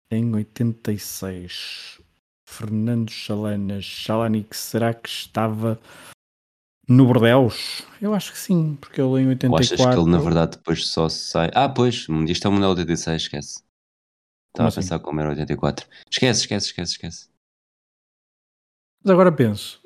em 0.09 0.33
86, 0.33 1.99
Fernando 2.47 3.11
Chalanas, 3.11 3.83
Chalanic, 3.83 4.55
será 4.55 4.93
que 4.93 5.09
estava 5.09 5.77
no 6.87 7.05
Bordeus? 7.05 7.83
Eu 8.01 8.13
acho 8.13 8.31
que 8.31 8.39
sim, 8.39 8.77
porque 8.77 9.01
ele 9.01 9.21
em 9.21 9.27
84. 9.27 9.49
Ou 9.49 9.57
achas 9.57 9.95
que 9.95 10.01
ele 10.01 10.09
na 10.09 10.17
verdade 10.17 10.55
depois 10.55 10.87
só 10.87 11.09
sai. 11.09 11.51
Ah, 11.53 11.67
pois, 11.67 12.07
isto 12.29 12.47
é 12.47 12.49
o 12.49 12.53
Mundial 12.53 12.71
86, 12.71 13.23
esquece. 13.23 13.61
Estava 14.47 14.67
a 14.67 14.69
assim? 14.69 14.79
pensar 14.79 14.99
como 14.99 15.19
era 15.19 15.31
84. 15.31 15.89
Esquece, 16.09 16.39
esquece, 16.39 16.67
esquece, 16.67 16.91
esquece. 16.93 17.29
Mas 19.03 19.11
agora 19.11 19.29
penso, 19.29 19.81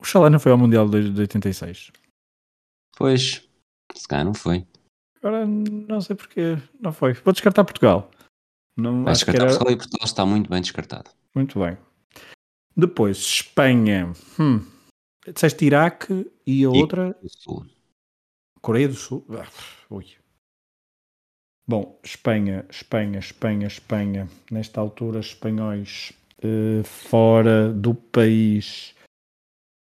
o 0.00 0.04
Chalana 0.04 0.38
foi 0.38 0.52
ao 0.52 0.58
Mundial 0.58 0.88
de 0.88 1.22
86. 1.22 1.90
Pois, 2.96 3.50
se 3.96 4.06
calhar 4.06 4.24
não 4.24 4.32
foi. 4.34 4.64
Agora 5.22 5.46
não 5.46 6.00
sei 6.00 6.16
porque 6.16 6.56
não 6.80 6.92
foi. 6.92 7.12
Vou 7.12 7.32
descartar 7.32 7.64
Portugal. 7.64 8.10
Não, 8.76 9.04
Vai 9.04 9.12
descartar 9.12 9.42
era... 9.42 9.50
Portugal 9.50 9.72
e 9.72 9.76
Portugal 9.76 10.04
está 10.04 10.26
muito 10.26 10.50
bem 10.50 10.62
descartado. 10.62 11.10
Muito 11.34 11.58
bem. 11.60 11.76
Depois, 12.74 13.18
Espanha. 13.18 14.12
Hum. 14.38 14.64
Disseste 15.26 15.66
Iraque 15.66 16.30
e 16.46 16.60
a 16.60 16.62
e 16.62 16.66
outra. 16.66 17.16
Do 17.22 17.28
Sul. 17.28 17.66
Coreia 18.62 18.88
do 18.88 18.94
Sul. 18.94 19.24
Ah, 19.30 19.46
ui. 19.90 20.06
Bom, 21.68 22.00
Espanha, 22.02 22.66
Espanha, 22.70 23.18
Espanha, 23.18 23.66
Espanha. 23.66 24.28
Nesta 24.50 24.80
altura, 24.80 25.20
espanhóis 25.20 26.12
uh, 26.42 26.82
fora 26.82 27.70
do 27.72 27.94
país. 27.94 28.94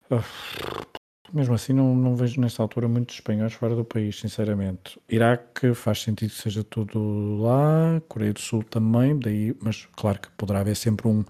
Uh, 0.09 1.02
mesmo 1.33 1.55
assim, 1.55 1.73
não, 1.73 1.95
não 1.95 2.15
vejo 2.15 2.39
nesta 2.39 2.61
altura 2.61 2.87
muitos 2.87 3.15
espanhóis 3.15 3.53
fora 3.53 3.75
do 3.75 3.83
país, 3.83 4.19
sinceramente. 4.19 4.99
Iraque 5.09 5.73
faz 5.73 6.01
sentido 6.01 6.29
que 6.29 6.41
seja 6.41 6.63
tudo 6.63 7.37
lá, 7.41 7.99
Coreia 8.07 8.33
do 8.33 8.39
Sul 8.39 8.63
também, 8.63 9.17
daí, 9.17 9.55
mas 9.61 9.87
claro 9.95 10.21
que 10.21 10.29
poderá 10.31 10.59
haver 10.59 10.75
sempre 10.75 11.07
um, 11.07 11.25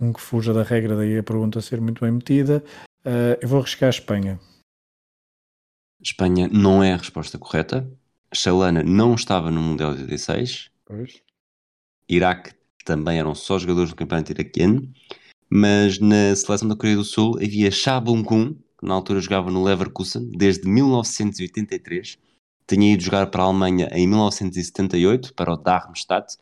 um 0.00 0.12
que 0.12 0.20
fuja 0.20 0.54
da 0.54 0.62
regra, 0.62 0.96
daí 0.96 1.18
a 1.18 1.22
pergunta 1.22 1.60
ser 1.60 1.80
muito 1.80 2.00
bem 2.00 2.12
metida. 2.12 2.64
Uh, 3.04 3.36
eu 3.40 3.48
vou 3.48 3.60
arriscar 3.60 3.88
a 3.88 3.90
Espanha. 3.90 4.40
Espanha 6.02 6.48
não 6.48 6.82
é 6.82 6.94
a 6.94 6.96
resposta 6.96 7.38
correta. 7.38 7.86
Chalana 8.32 8.82
não 8.82 9.14
estava 9.14 9.50
no 9.50 9.60
Mundial 9.60 9.94
de 9.94 10.02
86. 10.02 10.70
Pois. 10.86 11.22
Iraque 12.08 12.52
também 12.84 13.18
eram 13.18 13.34
só 13.34 13.58
jogadores 13.58 13.90
do 13.90 13.96
campeonato 13.96 14.32
iraquiano. 14.32 14.90
Mas 15.50 15.98
na 15.98 16.34
seleção 16.34 16.68
da 16.68 16.76
Coreia 16.76 16.96
do 16.96 17.04
Sul 17.04 17.36
havia 17.36 17.70
Cha 17.70 18.00
Bung-kun, 18.00 18.54
que 18.54 18.63
na 18.84 18.94
altura 18.94 19.20
jogava 19.20 19.50
no 19.50 19.64
Leverkusen 19.64 20.30
desde 20.36 20.68
1983. 20.68 22.18
Tinha 22.66 22.94
ido 22.94 23.02
jogar 23.02 23.26
para 23.26 23.42
a 23.42 23.46
Alemanha 23.46 23.88
em 23.92 24.06
1978, 24.06 25.34
para 25.34 25.52
o 25.52 25.56
Darmstadt, 25.56 26.36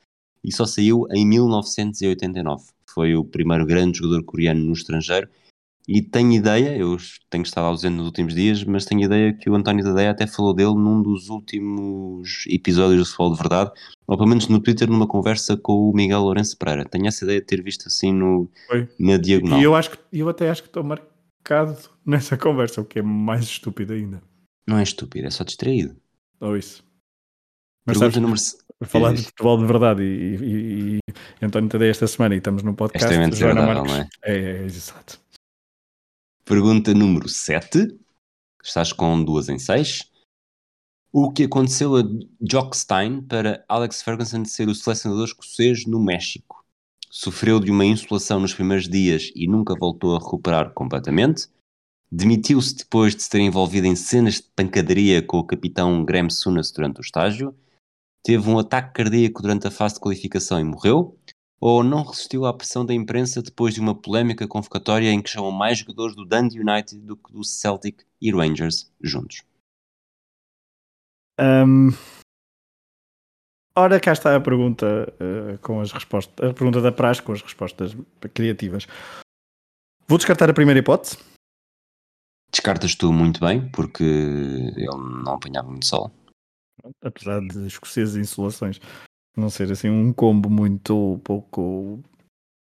e 0.45 0.53
só 0.53 0.67
saiu 0.67 1.07
em 1.11 1.27
1989. 1.27 2.65
Foi 2.87 3.17
o 3.17 3.25
primeiro 3.25 3.65
grande 3.65 3.99
jogador 3.99 4.23
coreano 4.25 4.65
no 4.65 4.73
estrangeiro 4.73 5.29
e 5.87 6.01
tenho 6.01 6.33
ideia, 6.33 6.77
eu 6.77 6.97
tenho 7.29 7.43
estado 7.43 7.65
ausente 7.65 7.97
nos 7.97 8.07
últimos 8.07 8.35
dias, 8.35 8.63
mas 8.63 8.85
tenho 8.85 9.03
ideia 9.03 9.33
que 9.33 9.51
o 9.51 9.55
António 9.55 9.85
Tadeia 9.85 10.13
até 10.13 10.29
falou 10.29 10.55
dele 10.55 10.75
num 10.75 11.03
dos 11.03 11.29
últimos 11.29 12.45
episódios 12.47 13.01
do 13.01 13.05
Futebol 13.07 13.33
de 13.33 13.39
Verdade, 13.39 13.71
ou 14.07 14.17
pelo 14.17 14.29
menos 14.29 14.47
no 14.47 14.61
Twitter, 14.61 14.89
numa 14.89 15.09
conversa 15.09 15.57
com 15.57 15.91
o 15.91 15.93
Miguel 15.93 16.21
Lourenço 16.21 16.57
Pereira. 16.57 16.85
Tenho 16.85 17.09
essa 17.09 17.25
ideia 17.25 17.41
de 17.41 17.47
ter 17.47 17.63
visto 17.63 17.89
assim 17.89 18.13
no, 18.13 18.49
na 18.99 19.17
diagonal. 19.17 19.59
E 19.59 19.65
eu, 19.65 19.75
acho 19.75 19.91
que, 19.91 19.99
eu 20.13 20.29
até 20.29 20.49
acho 20.51 20.63
que 20.63 20.69
estou 20.69 20.85
marcado 20.85 21.12
nessa 22.05 22.37
conversa, 22.37 22.81
o 22.81 22.85
que 22.85 22.99
é 22.99 23.03
mais 23.03 23.45
estúpido 23.45 23.93
ainda. 23.93 24.23
Não 24.67 24.79
é 24.79 24.83
estúpido, 24.83 25.27
é 25.27 25.31
só 25.31 25.45
distraído. 25.45 25.97
Ou 26.41 26.57
isso. 26.57 26.85
Mas 27.85 27.99
Pergunta 27.99 28.21
sabes, 28.21 28.57
número... 28.77 28.91
falar 28.91 29.15
de 29.15 29.23
futebol 29.23 29.59
de 29.59 29.67
verdade 29.67 30.03
e, 30.03 30.37
e, 30.37 30.99
e 30.99 31.45
António 31.45 31.69
Tadeia 31.69 31.91
esta 31.91 32.07
semana 32.07 32.35
e 32.35 32.39
estamos 32.39 32.63
no 32.63 32.75
podcast. 32.75 33.13
É 33.13 33.31
Joana 33.33 33.67
Marques. 33.67 33.93
É? 33.93 34.09
É, 34.23 34.39
é, 34.39 34.65
exato. 34.65 35.21
Pergunta 36.45 36.95
número 36.95 37.29
7. 37.29 37.99
Estás 38.63 38.93
com 38.93 39.25
duas 39.25 39.49
em 39.49 39.59
6. 39.59 40.11
O 41.13 41.33
que 41.33 41.45
aconteceu 41.45 41.97
a 41.97 42.03
Jock 42.41 42.77
Stein 42.77 43.21
para 43.23 43.65
Alex 43.69 44.03
Ferguson 44.03 44.45
ser 44.45 44.69
o 44.69 44.75
selecionador 44.75 45.27
escocês 45.27 45.85
no 45.87 46.01
México? 46.01 46.62
Sofreu 47.15 47.61
de 47.61 47.71
uma 47.71 47.85
insolação 47.85 48.41
nos 48.41 48.55
primeiros 48.55 48.89
dias 48.89 49.31
e 49.37 49.47
nunca 49.47 49.75
voltou 49.79 50.17
a 50.17 50.19
recuperar 50.19 50.73
completamente. 50.73 51.47
Demitiu-se 52.11 52.75
depois 52.75 53.15
de 53.15 53.23
se 53.23 53.29
ter 53.29 53.41
envolvido 53.41 53.87
em 53.87 53.95
cenas 53.95 54.37
de 54.37 54.45
pancadaria 54.57 55.21
com 55.21 55.37
o 55.37 55.47
capitão 55.47 56.03
Graham 56.07 56.31
Souness 56.31 56.73
durante 56.73 57.01
o 57.01 57.03
estágio. 57.03 57.55
Teve 58.25 58.49
um 58.49 58.59
ataque 58.59 58.95
cardíaco 58.95 59.43
durante 59.43 59.67
a 59.67 59.71
fase 59.71 59.97
de 59.97 60.01
qualificação 60.01 60.59
e 60.59 60.65
morreu 60.65 61.19
ou 61.61 61.85
não 61.85 62.03
resistiu 62.03 62.47
à 62.47 62.57
pressão 62.57 62.85
da 62.85 62.95
imprensa 62.95 63.43
depois 63.43 63.75
de 63.75 63.81
uma 63.81 63.95
polémica 63.95 64.49
convocatória 64.49 65.11
em 65.11 65.21
que 65.21 65.29
chamam 65.29 65.53
mais 65.53 65.81
jogadores 65.81 66.17
do 66.17 66.25
Dundee 66.25 66.61
United 66.61 66.99
do 67.03 67.15
que 67.15 67.31
do 67.31 67.45
Celtic 67.45 68.05
e 68.23 68.33
Rangers 68.33 68.91
juntos? 69.03 69.43
Um, 71.39 71.91
ora, 73.77 74.01
cá 74.01 74.13
está 74.13 74.37
a 74.37 74.41
pergunta 74.41 75.13
uh, 75.15 75.59
com 75.59 75.81
as 75.81 75.93
respostas, 75.93 76.51
a 76.51 76.53
pergunta 76.53 76.81
da 76.81 76.93
praxe 76.93 77.23
com 77.23 77.33
as 77.33 77.43
respostas 77.43 77.97
criativas. 78.35 78.87
Vou 80.07 80.19
descartar 80.19 80.51
a 80.51 80.55
primeira 80.55 80.81
hipótese. 80.81 81.19
Descartas 82.51 82.95
tu 82.95 83.13
muito 83.13 83.41
bem, 83.41 83.71
porque 83.71 84.05
ele 84.05 84.87
não 84.87 85.35
apanhava 85.35 85.69
muito 85.69 85.87
sol. 85.87 86.13
Apesar 87.03 87.41
de 87.41 87.67
escoceses 87.67 88.17
e 88.17 88.21
insolações 88.21 88.81
não 89.37 89.49
ser 89.49 89.71
assim 89.73 89.89
um 89.89 90.13
combo 90.13 90.51
muito 90.51 91.21
pouco 91.25 92.03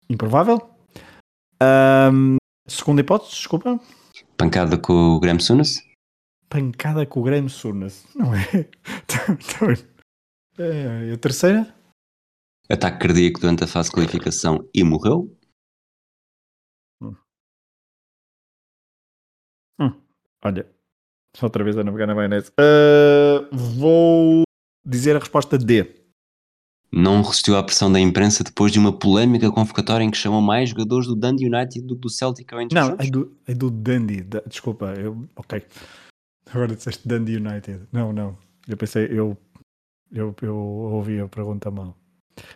improvável. 0.09 0.71
Um, 1.63 2.37
segunda 2.67 3.01
hipótese, 3.01 3.33
desculpa. 3.33 3.81
Pancada 4.37 4.79
com 4.79 4.93
o 4.93 5.21
Graham 5.21 5.39
Sunas? 5.39 5.81
Pancada 6.49 7.07
com 7.07 7.21
o 7.21 7.23
Graham 7.23 7.49
Sunas, 7.49 8.07
não 8.15 8.35
é? 8.35 8.69
é? 10.59 11.13
a 11.13 11.19
terceira? 11.19 11.75
Ataque 12.69 12.99
cardíaco 12.99 13.41
durante 13.41 13.65
a 13.65 13.67
fase 13.67 13.89
de 13.89 13.95
qualificação 13.95 14.69
e 14.75 14.85
morreu. 14.85 15.35
Hum. 17.01 17.17
Hum. 19.81 20.01
Olha, 20.45 20.71
outra 21.41 21.65
vez 21.65 21.79
a 21.79 21.85
navegar 21.85 22.07
na 22.07 22.15
maionese. 22.15 22.51
Uh, 22.51 23.57
vou 23.57 24.43
dizer 24.85 25.17
a 25.17 25.19
resposta 25.19 25.57
D 25.57 25.99
não 26.91 27.23
resistiu 27.23 27.57
à 27.57 27.63
pressão 27.63 27.93
da 27.93 28.01
imprensa 28.01 28.43
depois 28.43 28.73
de 28.73 28.79
uma 28.79 28.93
polémica 28.93 29.51
convocatória 29.51 30.05
em 30.05 30.11
que 30.11 30.17
chamou 30.17 30.41
mais 30.41 30.71
jogadores 30.71 31.07
do 31.07 31.15
Dundee 31.15 31.47
United 31.47 31.87
do 31.87 31.95
que 31.95 32.01
do 32.01 32.11
Celtic 32.11 32.51
Rangers. 32.51 32.73
Não, 32.73 32.97
é 32.99 33.11
do, 33.11 33.37
é 33.47 33.55
do 33.55 33.71
Dundee, 33.71 34.23
da, 34.23 34.41
desculpa, 34.47 34.95
eu, 34.97 35.25
ok. 35.37 35.63
Agora 36.51 36.75
disseste 36.75 37.07
Dundee 37.07 37.37
United. 37.37 37.83
Não, 37.93 38.13
não. 38.13 38.37
Eu 38.67 38.77
pensei, 38.77 39.07
eu, 39.11 39.37
eu, 40.13 40.35
eu 40.43 40.57
ouvi 40.57 41.21
a 41.21 41.29
pergunta 41.29 41.71
mal. 41.71 41.97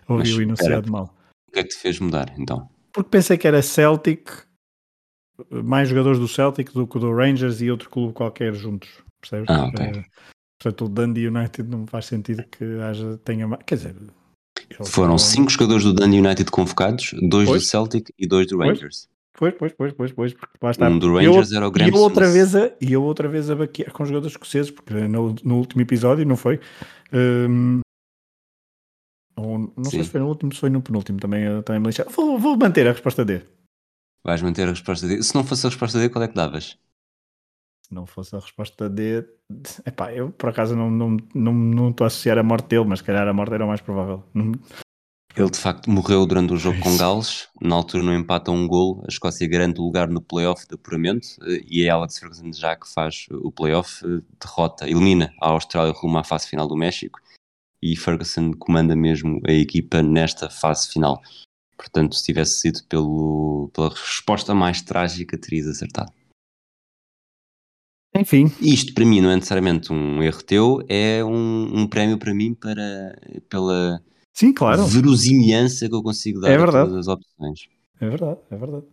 Ouvi 0.09 0.29
Mas, 0.29 0.37
o 0.37 0.43
enunciado 0.43 0.91
mal. 0.91 1.15
O 1.49 1.53
que 1.53 1.61
é 1.61 1.63
que 1.63 1.71
te 1.71 1.77
fez 1.77 1.99
mudar 1.99 2.35
então? 2.39 2.69
Porque 2.93 3.11
pensei 3.11 3.37
que 3.37 3.49
era 3.49 3.63
Celtic, 3.63 4.31
mais 5.51 5.89
jogadores 5.89 6.19
do 6.19 6.29
Celtic 6.29 6.73
do 6.73 6.87
que 6.87 6.99
do 6.99 7.15
Rangers 7.15 7.61
e 7.61 7.71
outro 7.71 7.91
clube 7.91 8.13
qualquer 8.13 8.55
juntos. 8.55 8.89
Percebes? 9.21 9.49
Ah, 9.49 9.65
ok. 9.65 9.85
É, 9.85 10.05
portanto, 10.61 10.85
o 10.85 10.89
Dundee 10.89 11.29
United 11.29 11.69
não 11.69 11.87
faz 11.87 12.07
sentido 12.07 12.45
que 12.45 12.65
haja, 12.81 13.19
tenha 13.25 13.47
mais. 13.47 13.63
Quer 13.65 13.77
dizer, 13.77 13.97
foram 14.85 15.19
cinco 15.19 15.51
jogadores 15.51 15.85
do 15.85 15.93
Dundee 15.93 16.21
United 16.21 16.51
convocados, 16.51 17.15
dois 17.29 17.49
pois? 17.49 17.63
do 17.63 17.69
Celtic 17.69 18.11
e 18.19 18.27
dois 18.27 18.47
do 18.47 18.59
Rangers. 18.59 19.09
Pois, 19.35 19.55
pois, 19.55 19.73
pois, 19.73 19.93
pois, 19.93 20.13
pois, 20.13 20.35
porque 20.35 20.59
lá 20.61 20.71
está. 20.71 20.89
Um 20.89 20.99
do 20.99 21.15
Rangers 21.15 21.51
eu, 21.51 21.57
era 21.57 21.67
o 21.67 21.71
Graham 21.71 21.89
e 21.89 21.93
eu 21.93 22.01
outra 22.01 22.31
vez 22.31 22.55
a, 22.55 22.71
E 22.81 22.93
eu 22.93 23.03
outra 23.03 23.29
vez 23.29 23.51
a 23.51 23.57
baquear 23.57 23.91
com 23.91 24.05
jogadores 24.05 24.33
escoceses, 24.33 24.71
porque 24.71 24.95
no, 24.95 25.35
no 25.43 25.57
último 25.57 25.83
episódio, 25.83 26.27
não 26.27 26.37
foi? 26.37 26.61
Um, 27.13 27.81
ou, 29.37 29.59
não 29.59 29.85
Sim. 29.85 29.91
sei 29.91 30.05
se 30.05 30.11
foi 30.11 30.21
no 30.21 30.29
último, 30.29 30.53
se 30.53 30.61
foi 30.61 30.71
no 30.71 30.83
penúltimo, 30.83 31.19
também, 31.19 31.45
eh, 31.45 31.63
também 31.63 31.81
me 31.81 31.87
lixar. 31.89 32.09
Vou, 32.09 32.39
vou 32.39 32.57
manter 32.57 32.87
a 32.87 32.93
resposta 32.93 33.25
D. 33.25 33.43
Vais 34.25 34.43
manter 34.43 34.69
a 34.69 34.71
resposta 34.71 35.07
D. 35.07 35.23
Se 35.23 35.35
não 35.35 35.45
fosse 35.45 35.67
a 35.67 35.71
resposta 35.71 35.99
D, 35.99 36.09
qual 36.09 36.25
é 36.25 36.29
que 36.29 36.35
davas? 36.35 36.79
Se 37.83 37.95
não 37.95 38.07
fosse 38.07 38.35
a 38.37 38.39
resposta 38.39 38.89
D, 38.89 39.27
epá, 39.85 40.13
eu 40.13 40.31
por 40.31 40.51
acaso 40.51 40.77
não 40.77 40.93
estou 40.93 41.11
não, 41.35 41.53
não, 41.53 41.91
não 41.91 41.95
a 42.01 42.07
associar 42.07 42.39
a 42.39 42.43
morte 42.43 42.69
dele, 42.69 42.85
mas 42.85 43.01
se 43.01 43.05
calhar 43.05 43.27
a 43.27 43.33
morte 43.33 43.55
era 43.55 43.65
o 43.65 43.69
mais 43.69 43.81
provável. 43.81 44.25
Ele 45.35 45.51
de 45.51 45.59
facto 45.59 45.91
morreu 45.91 46.27
durante 46.27 46.53
o 46.53 46.59
jogo 46.59 46.79
com 46.81 46.95
Gales, 46.99 47.49
na 47.59 47.75
altura 47.75 48.03
não 48.03 48.15
empata 48.15 48.51
um 48.51 48.69
gol, 48.69 49.03
a 49.05 49.09
Escócia 49.09 49.49
garante 49.49 49.81
o 49.81 49.85
lugar 49.85 50.07
no 50.09 50.21
playoff 50.21 50.69
de 50.69 50.75
apuramento 50.75 51.27
eh, 51.43 51.65
e 51.67 51.85
é 51.85 51.89
Alex 51.89 52.19
Ferguson 52.19 52.53
já 52.53 52.77
que 52.77 52.87
faz 52.87 53.27
o 53.31 53.51
playoff, 53.51 54.05
eh, 54.05 54.21
derrota, 54.39 54.87
elimina 54.87 55.33
a 55.41 55.49
Austrália 55.49 55.93
rumo 55.93 56.19
à 56.19 56.25
fase 56.25 56.49
final 56.49 56.69
do 56.69 56.77
México 56.77 57.19
e 57.83 57.97
Ferguson 57.97 58.53
comanda 58.53 58.95
mesmo 58.95 59.41
a 59.47 59.53
equipa 59.53 60.03
nesta 60.03 60.51
fase 60.51 60.89
final. 60.89 61.23
Portanto, 61.79 62.15
se 62.15 62.25
tivesse 62.25 62.61
sido 62.61 62.85
pelo, 62.85 63.71
pela 63.75 63.89
resposta 63.89 64.55
mais 64.55 64.83
trágica, 64.83 65.39
terias 65.39 65.67
acertado. 65.67 66.13
Enfim. 68.15 68.53
Isto 68.61 68.93
para 68.93 69.07
mim 69.07 69.23
não 69.23 69.31
é 69.31 69.37
necessariamente 69.37 69.93
um 69.93 70.23
erro 70.23 70.43
teu, 70.43 70.85
é 70.89 71.25
um, 71.25 71.81
um 71.81 71.89
prémio 71.89 72.19
para 72.19 72.35
mim 72.35 72.55
para, 72.55 73.19
pela 73.49 74.03
Sim, 74.33 74.53
claro. 74.53 74.85
verosimilhança 74.87 75.89
que 75.89 75.95
eu 75.95 76.03
consigo 76.03 76.41
dar 76.41 76.51
é 76.51 76.57
a 76.57 76.67
todas 76.67 76.95
as 76.95 77.09
opções. 77.09 77.69
É 78.01 78.09
verdade, 78.09 78.41
é 78.51 78.57
verdade. 78.57 78.87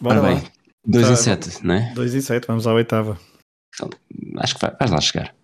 Bora 0.00 0.20
Ora 0.20 0.34
bem, 0.34 0.50
2 0.86 1.10
em 1.10 1.16
7, 1.16 1.64
não 1.66 1.74
é? 1.74 1.94
2 1.94 2.14
em 2.14 2.20
7, 2.20 2.46
vamos 2.46 2.66
à 2.66 2.74
oitava. 2.74 3.18
Então, 3.74 3.90
acho 4.38 4.54
que 4.54 4.60
vai, 4.60 4.76
vais 4.76 4.90
lá 4.90 5.00
chegar. 5.00 5.34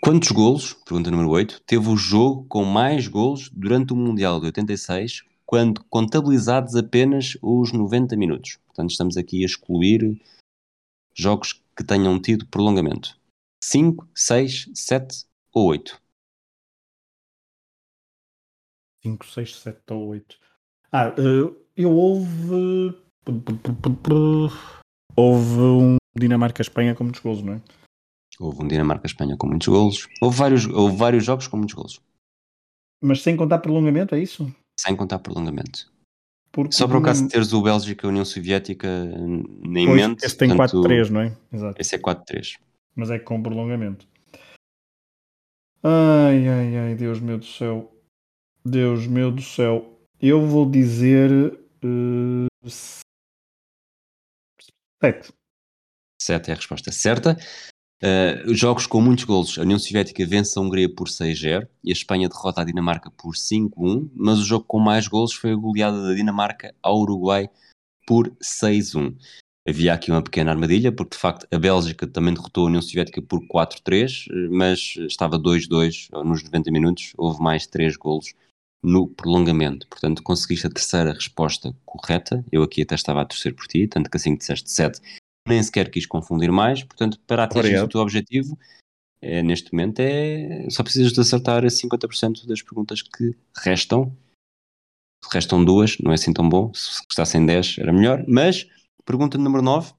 Quantos 0.00 0.32
golos, 0.32 0.74
pergunta 0.84 1.10
número 1.10 1.30
8, 1.30 1.62
teve 1.64 1.88
o 1.88 1.96
jogo 1.96 2.44
com 2.48 2.64
mais 2.64 3.06
golos 3.06 3.48
durante 3.50 3.92
o 3.92 3.96
Mundial 3.96 4.40
de 4.40 4.46
86, 4.46 5.22
quando 5.46 5.84
contabilizados 5.84 6.74
apenas 6.74 7.38
os 7.40 7.72
90 7.72 8.16
minutos? 8.16 8.58
Portanto, 8.66 8.90
estamos 8.90 9.16
aqui 9.16 9.42
a 9.42 9.46
excluir 9.46 10.20
jogos 11.14 11.62
que 11.76 11.84
tenham 11.84 12.20
tido 12.20 12.46
prolongamento. 12.46 13.16
5, 13.62 14.08
6, 14.14 14.70
7 14.74 15.24
ou 15.52 15.66
8? 15.66 16.01
5, 19.02 19.26
6, 19.26 19.56
7 19.56 19.78
ou 19.90 20.08
8. 20.08 20.36
Ah, 20.92 21.08
eh, 21.08 21.54
eu 21.76 21.90
houve. 21.90 22.96
Houve 25.16 25.60
um 25.60 25.96
Dinamarca-Espanha 26.16 26.94
com 26.94 27.04
muitos 27.04 27.20
golos, 27.20 27.42
não 27.42 27.54
é? 27.54 27.60
Houve 28.38 28.62
um 28.62 28.68
Dinamarca-Espanha 28.68 29.36
com 29.36 29.46
muitos 29.46 29.68
golos. 29.68 30.08
Houve 30.20 30.36
vários, 30.36 30.66
houve 30.66 30.96
vários 30.96 31.24
jogos 31.24 31.46
com 31.46 31.56
muitos 31.56 31.74
golos. 31.74 32.00
Mas 33.00 33.22
sem 33.22 33.36
contar 33.36 33.58
prolongamento, 33.58 34.14
é 34.14 34.20
isso? 34.20 34.52
Sem 34.78 34.96
contar 34.96 35.18
prolongamento. 35.18 35.90
Porque 36.52 36.74
Só 36.74 36.86
para 36.86 36.98
o 36.98 37.02
caso 37.02 37.24
de 37.24 37.30
teres 37.30 37.52
o 37.52 37.62
Bélgica 37.62 38.06
e 38.06 38.08
a 38.08 38.10
União 38.10 38.24
Soviética 38.24 38.86
em 38.86 39.86
pois, 39.86 39.88
mente. 39.88 40.24
Esse 40.24 40.36
tem 40.36 40.50
4-3, 40.50 41.08
não 41.08 41.20
é? 41.22 41.36
Exato. 41.52 41.80
Esse 41.80 41.94
é 41.94 41.98
4-3. 41.98 42.58
Mas 42.94 43.10
é 43.10 43.18
com 43.18 43.42
prolongamento. 43.42 44.06
Ai, 45.82 46.46
ai, 46.46 46.76
ai, 46.76 46.94
Deus 46.94 47.20
meu 47.20 47.38
do 47.38 47.44
céu. 47.46 47.91
Deus 48.64 49.06
meu 49.06 49.30
do 49.30 49.42
céu. 49.42 49.98
Eu 50.20 50.46
vou 50.46 50.68
dizer. 50.70 51.58
Uh, 51.84 52.46
sete. 55.02 55.32
Sete 56.20 56.50
é 56.50 56.52
a 56.52 56.56
resposta 56.56 56.92
certa. 56.92 57.36
Uh, 58.02 58.54
jogos 58.54 58.86
com 58.86 59.00
muitos 59.00 59.24
golos. 59.24 59.58
A 59.58 59.62
União 59.62 59.78
Soviética 59.78 60.24
vence 60.26 60.58
a 60.58 60.62
Hungria 60.62 60.92
por 60.92 61.08
6-0 61.08 61.68
e 61.84 61.90
a 61.90 61.92
Espanha 61.92 62.28
derrota 62.28 62.60
a 62.60 62.64
Dinamarca 62.64 63.10
por 63.10 63.34
5-1, 63.34 64.10
mas 64.14 64.38
o 64.38 64.44
jogo 64.44 64.64
com 64.64 64.78
mais 64.78 65.06
golos 65.06 65.32
foi 65.32 65.52
a 65.52 65.56
goleada 65.56 66.02
da 66.02 66.14
Dinamarca 66.14 66.74
ao 66.82 67.00
Uruguai 67.00 67.48
por 68.06 68.30
6-1. 68.42 69.16
Havia 69.68 69.94
aqui 69.94 70.10
uma 70.10 70.22
pequena 70.22 70.50
armadilha, 70.50 70.90
porque 70.90 71.14
de 71.14 71.20
facto 71.20 71.46
a 71.52 71.58
Bélgica 71.58 72.04
também 72.04 72.34
derrotou 72.34 72.64
a 72.64 72.66
União 72.66 72.82
Soviética 72.82 73.22
por 73.22 73.40
4-3, 73.46 74.26
mas 74.50 74.96
estava 75.06 75.38
2-2 75.38 76.08
nos 76.24 76.42
90 76.42 76.72
minutos, 76.72 77.12
houve 77.16 77.40
mais 77.40 77.68
3 77.68 77.96
golos 77.96 78.34
no 78.82 79.08
prolongamento. 79.08 79.86
Portanto, 79.86 80.22
conseguiste 80.22 80.66
a 80.66 80.70
terceira 80.70 81.12
resposta 81.12 81.74
correta. 81.84 82.44
Eu 82.50 82.62
aqui 82.62 82.82
até 82.82 82.94
estava 82.94 83.22
a 83.22 83.24
torcer 83.24 83.54
por 83.54 83.66
ti, 83.66 83.86
tanto 83.86 84.10
que 84.10 84.16
assim 84.16 84.32
que 84.32 84.40
disseste 84.40 84.70
7, 84.70 85.00
nem 85.46 85.62
sequer 85.62 85.90
quis 85.90 86.06
confundir 86.06 86.50
mais. 86.50 86.82
Portanto, 86.82 87.20
para 87.26 87.44
atingir 87.44 87.82
o 87.82 87.88
teu 87.88 88.00
objetivo, 88.00 88.58
é, 89.20 89.42
neste 89.42 89.72
momento, 89.72 90.00
é 90.00 90.68
só 90.68 90.82
precisas 90.82 91.12
de 91.12 91.20
acertar 91.20 91.62
50% 91.62 92.44
das 92.46 92.60
perguntas 92.60 93.02
que 93.02 93.36
restam. 93.56 94.16
Restam 95.32 95.64
duas, 95.64 95.96
não 95.98 96.10
é 96.10 96.14
assim 96.14 96.32
tão 96.32 96.48
bom. 96.48 96.74
Se 96.74 97.04
gostassem 97.04 97.46
10 97.46 97.78
era 97.78 97.92
melhor. 97.92 98.24
Mas, 98.26 98.68
pergunta 99.04 99.38
número 99.38 99.62
9. 99.62 99.94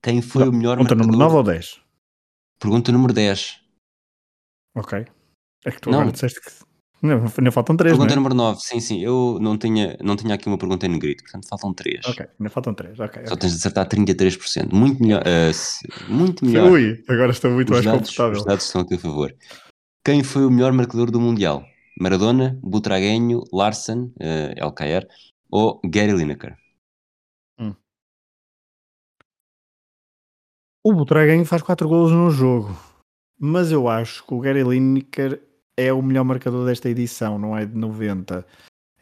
Quem 0.00 0.22
foi 0.22 0.44
não, 0.44 0.52
o 0.52 0.54
melhor 0.54 0.76
Pergunta 0.76 0.94
número 0.94 1.18
9 1.18 1.34
ou 1.34 1.42
10? 1.42 1.80
Pergunta 2.60 2.92
número 2.92 3.12
10. 3.12 3.60
Ok. 4.76 5.04
É 5.64 5.70
que 5.72 5.80
tu 5.80 5.90
não. 5.90 5.98
agora 5.98 6.12
disseste 6.12 6.40
que 6.40 6.75
não, 7.02 7.24
ainda 7.38 7.50
faltam 7.52 7.76
três. 7.76 7.92
Pergunta 7.92 8.14
é? 8.14 8.16
número 8.16 8.34
9, 8.34 8.60
sim, 8.60 8.80
sim. 8.80 9.00
Eu 9.00 9.38
não 9.40 9.58
tinha, 9.58 9.96
não 10.02 10.16
tinha 10.16 10.34
aqui 10.34 10.48
uma 10.48 10.56
pergunta 10.56 10.86
em 10.86 10.88
negrito, 10.88 11.22
portanto 11.22 11.46
faltam 11.48 11.72
três. 11.74 12.04
Ok, 12.06 12.26
ainda 12.40 12.50
faltam 12.50 12.74
três. 12.74 12.98
Okay, 12.98 13.26
Só 13.26 13.34
okay. 13.34 13.36
tens 13.38 13.52
de 13.52 13.58
acertar 13.58 13.86
33%. 13.86 14.72
Muito 14.72 15.02
melhor. 15.02 15.22
Uh, 15.22 16.12
muito 16.12 16.44
melhor. 16.44 16.70
Ui, 16.70 17.02
agora 17.08 17.30
estou 17.30 17.50
muito 17.50 17.68
os 17.68 17.76
mais 17.76 17.84
dados, 17.84 18.10
confortável. 18.10 18.38
Os 18.38 18.44
dados 18.44 18.64
estão 18.64 18.80
a 18.80 18.84
teu 18.86 18.98
favor. 18.98 19.34
Quem 20.04 20.22
foi 20.22 20.46
o 20.46 20.50
melhor 20.50 20.72
marcador 20.72 21.10
do 21.10 21.20
Mundial? 21.20 21.64
Maradona, 22.00 22.58
Butragueño, 22.62 23.42
Larsen, 23.52 24.12
uh, 24.20 24.54
El 24.56 24.72
Caer 24.72 25.06
ou 25.50 25.80
Gary 25.84 26.12
Lineker? 26.12 26.56
Hum. 27.58 27.74
O 30.82 30.92
Butragueño 30.94 31.44
faz 31.44 31.62
4 31.62 31.88
golos 31.88 32.12
no 32.12 32.30
jogo, 32.30 32.76
mas 33.38 33.70
eu 33.70 33.88
acho 33.88 34.26
que 34.26 34.32
o 34.32 34.40
Gary 34.40 34.62
Lineker 34.62 35.45
é 35.76 35.92
o 35.92 36.02
melhor 36.02 36.24
marcador 36.24 36.66
desta 36.66 36.88
edição, 36.88 37.38
não 37.38 37.56
é 37.56 37.66
de 37.66 37.76
90. 37.76 38.46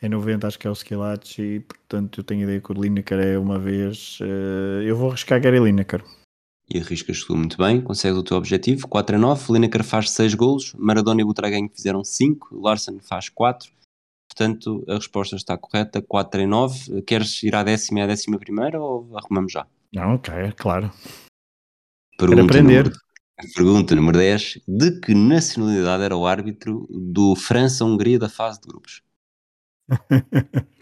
É 0.00 0.08
90, 0.08 0.46
acho 0.46 0.58
que 0.58 0.66
é 0.66 0.70
o 0.70 0.74
Skilacci, 0.74 1.60
portanto 1.60 2.20
eu 2.20 2.24
tenho 2.24 2.42
ideia 2.42 2.60
que 2.60 2.72
o 2.72 2.74
Lineker 2.74 3.18
é 3.18 3.38
uma 3.38 3.58
vez. 3.58 4.18
Uh, 4.20 4.82
eu 4.82 4.96
vou 4.96 5.08
arriscar 5.08 5.40
Gary 5.40 5.60
Lineker. 5.60 6.04
E 6.68 6.78
arriscas 6.78 7.22
tu 7.24 7.37
muito 7.37 7.56
bem, 7.56 7.80
consegues 7.80 8.18
o 8.18 8.22
teu 8.22 8.37
objetivo, 8.37 8.88
4 8.88 9.16
a 9.16 9.18
9, 9.18 9.52
Lineker 9.52 9.84
faz 9.84 10.10
6 10.10 10.34
golos, 10.34 10.74
Maradona 10.74 11.20
e 11.20 11.24
Butragueño 11.24 11.70
fizeram 11.74 12.02
5, 12.02 12.58
Larsen 12.58 12.98
faz 13.00 13.28
4, 13.28 13.70
portanto 14.28 14.84
a 14.88 14.94
resposta 14.94 15.37
está 15.37 15.56
correta, 15.56 16.02
4 16.02 16.42
a 16.42 16.46
9. 16.46 17.02
Queres 17.02 17.42
ir 17.42 17.54
à 17.54 17.62
décima 17.62 18.00
e 18.00 18.02
à 18.02 18.06
décima 18.06 18.38
primeira 18.38 18.80
ou 18.80 19.16
arrumamos 19.16 19.52
já? 19.52 19.66
Não, 19.92 20.14
ok, 20.14 20.34
é 20.34 20.52
claro. 20.52 20.90
Pergunta 22.18 22.42
Quero 22.42 22.46
aprender. 22.46 22.84
Número, 22.84 23.04
Pergunta 23.55 23.94
número 23.94 24.18
10. 24.18 24.61
De 24.66 25.01
que 25.01 25.14
nacionalidade 25.14 26.05
era 26.05 26.16
o 26.16 26.27
árbitro 26.27 26.87
do 26.90 27.35
França-Hungria 27.35 28.18
da 28.18 28.29
fase 28.29 28.61
de 28.61 28.68
grupos? 28.68 29.03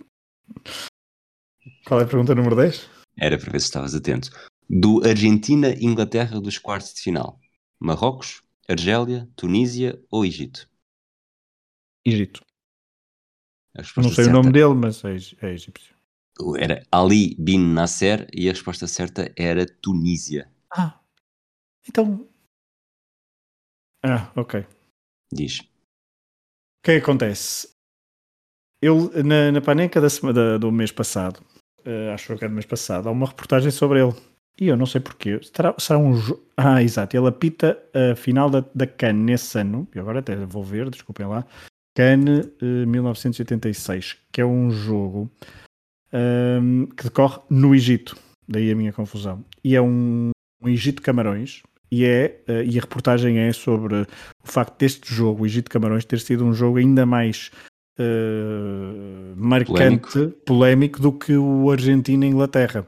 Qual 1.87 2.01
é 2.01 2.05
a 2.05 2.07
pergunta 2.07 2.35
número 2.35 2.55
10? 2.57 2.91
Era 3.19 3.39
para 3.39 3.51
ver 3.51 3.61
se 3.61 3.67
estavas 3.67 3.95
atento. 3.95 4.31
Do 4.69 5.01
Argentina-Inglaterra 5.07 6.41
dos 6.41 6.59
quartos 6.59 6.95
de 6.95 7.01
final. 7.01 7.41
Marrocos, 7.79 8.43
Argélia, 8.69 9.29
Tunísia 9.35 10.01
ou 10.11 10.25
Egito? 10.25 10.69
Egito. 12.05 12.41
Não 13.75 13.85
sei 14.05 14.25
certa. 14.25 14.31
o 14.31 14.33
nome 14.35 14.53
dele, 14.53 14.75
mas 14.75 15.03
é, 15.05 15.17
é 15.41 15.55
egípcio. 15.55 15.95
Era 16.59 16.85
Ali 16.91 17.35
bin 17.39 17.73
Nasser 17.73 18.29
e 18.33 18.49
a 18.49 18.53
resposta 18.53 18.87
certa 18.87 19.33
era 19.37 19.67
Tunísia. 19.67 20.51
Ah, 20.71 21.01
então 21.89 22.29
ah, 24.03 24.31
ok. 24.37 24.65
Diz. 25.33 25.61
O 25.61 25.65
que 26.85 26.91
é 26.93 26.99
que 26.99 27.03
acontece? 27.03 27.69
Eu, 28.83 29.11
na, 29.23 29.53
na 29.53 29.61
paneca 29.61 30.01
da 30.01 30.11
semana, 30.11 30.59
do 30.59 30.73
mês 30.73 30.91
passado, 30.91 31.41
uh, 31.87 32.13
acho 32.13 32.37
que 32.37 32.45
é 32.45 32.49
do 32.49 32.55
mês 32.55 32.67
passado, 32.67 33.09
há 33.09 33.13
uma 33.13 33.27
reportagem 33.27 33.71
sobre 33.71 34.03
ele. 34.03 34.15
E 34.61 34.69
eu 34.69 34.77
não 34.77 34.87
sei 34.87 35.01
porquê. 35.01 35.41
Será, 35.43 35.75
será 35.79 35.99
um. 35.99 36.15
Ah, 36.57 36.83
exato. 36.83 37.17
Ele 37.17 37.29
apita 37.29 37.83
a 37.95 38.15
final 38.15 38.51
da, 38.51 38.65
da 38.75 38.87
Cannes 38.87 39.25
nesse 39.25 39.59
ano. 39.59 39.89
E 39.95 39.99
agora 39.99 40.19
até 40.19 40.37
vou 40.37 40.63
ver, 40.63 40.91
desculpem 40.91 41.27
lá. 41.27 41.47
Cannes 41.95 42.47
uh, 42.61 42.87
1986, 42.87 44.19
que 44.31 44.41
é 44.41 44.45
um 44.45 44.71
jogo 44.71 45.31
um, 46.13 46.87
que 46.87 47.05
decorre 47.05 47.41
no 47.49 47.75
Egito. 47.75 48.17
Daí 48.47 48.71
a 48.71 48.77
minha 48.77 48.93
confusão. 48.93 49.45
E 49.65 49.75
é 49.75 49.81
um, 49.81 50.31
um 50.63 50.69
Egito 50.69 51.03
Camarões, 51.03 51.63
e, 51.93 52.07
é, 52.07 52.41
uh, 52.49 52.63
e 52.65 52.79
a 52.79 52.81
reportagem 52.81 53.39
é 53.39 53.53
sobre 53.53 54.01
o 54.01 54.07
facto 54.43 54.79
deste 54.79 55.15
jogo, 55.15 55.43
o 55.43 55.47
Egito 55.47 55.71
Camarões, 55.71 56.07
ter 56.07 56.21
sido 56.21 56.43
um 56.43 56.55
jogo 56.55 56.79
ainda 56.79 57.05
mais 57.05 57.51
uh, 57.99 59.37
marcante, 59.37 60.13
polémico. 60.13 60.45
polémico. 60.47 61.01
do 61.03 61.13
que 61.13 61.37
o 61.37 61.71
Argentina-Inglaterra. 61.71 62.87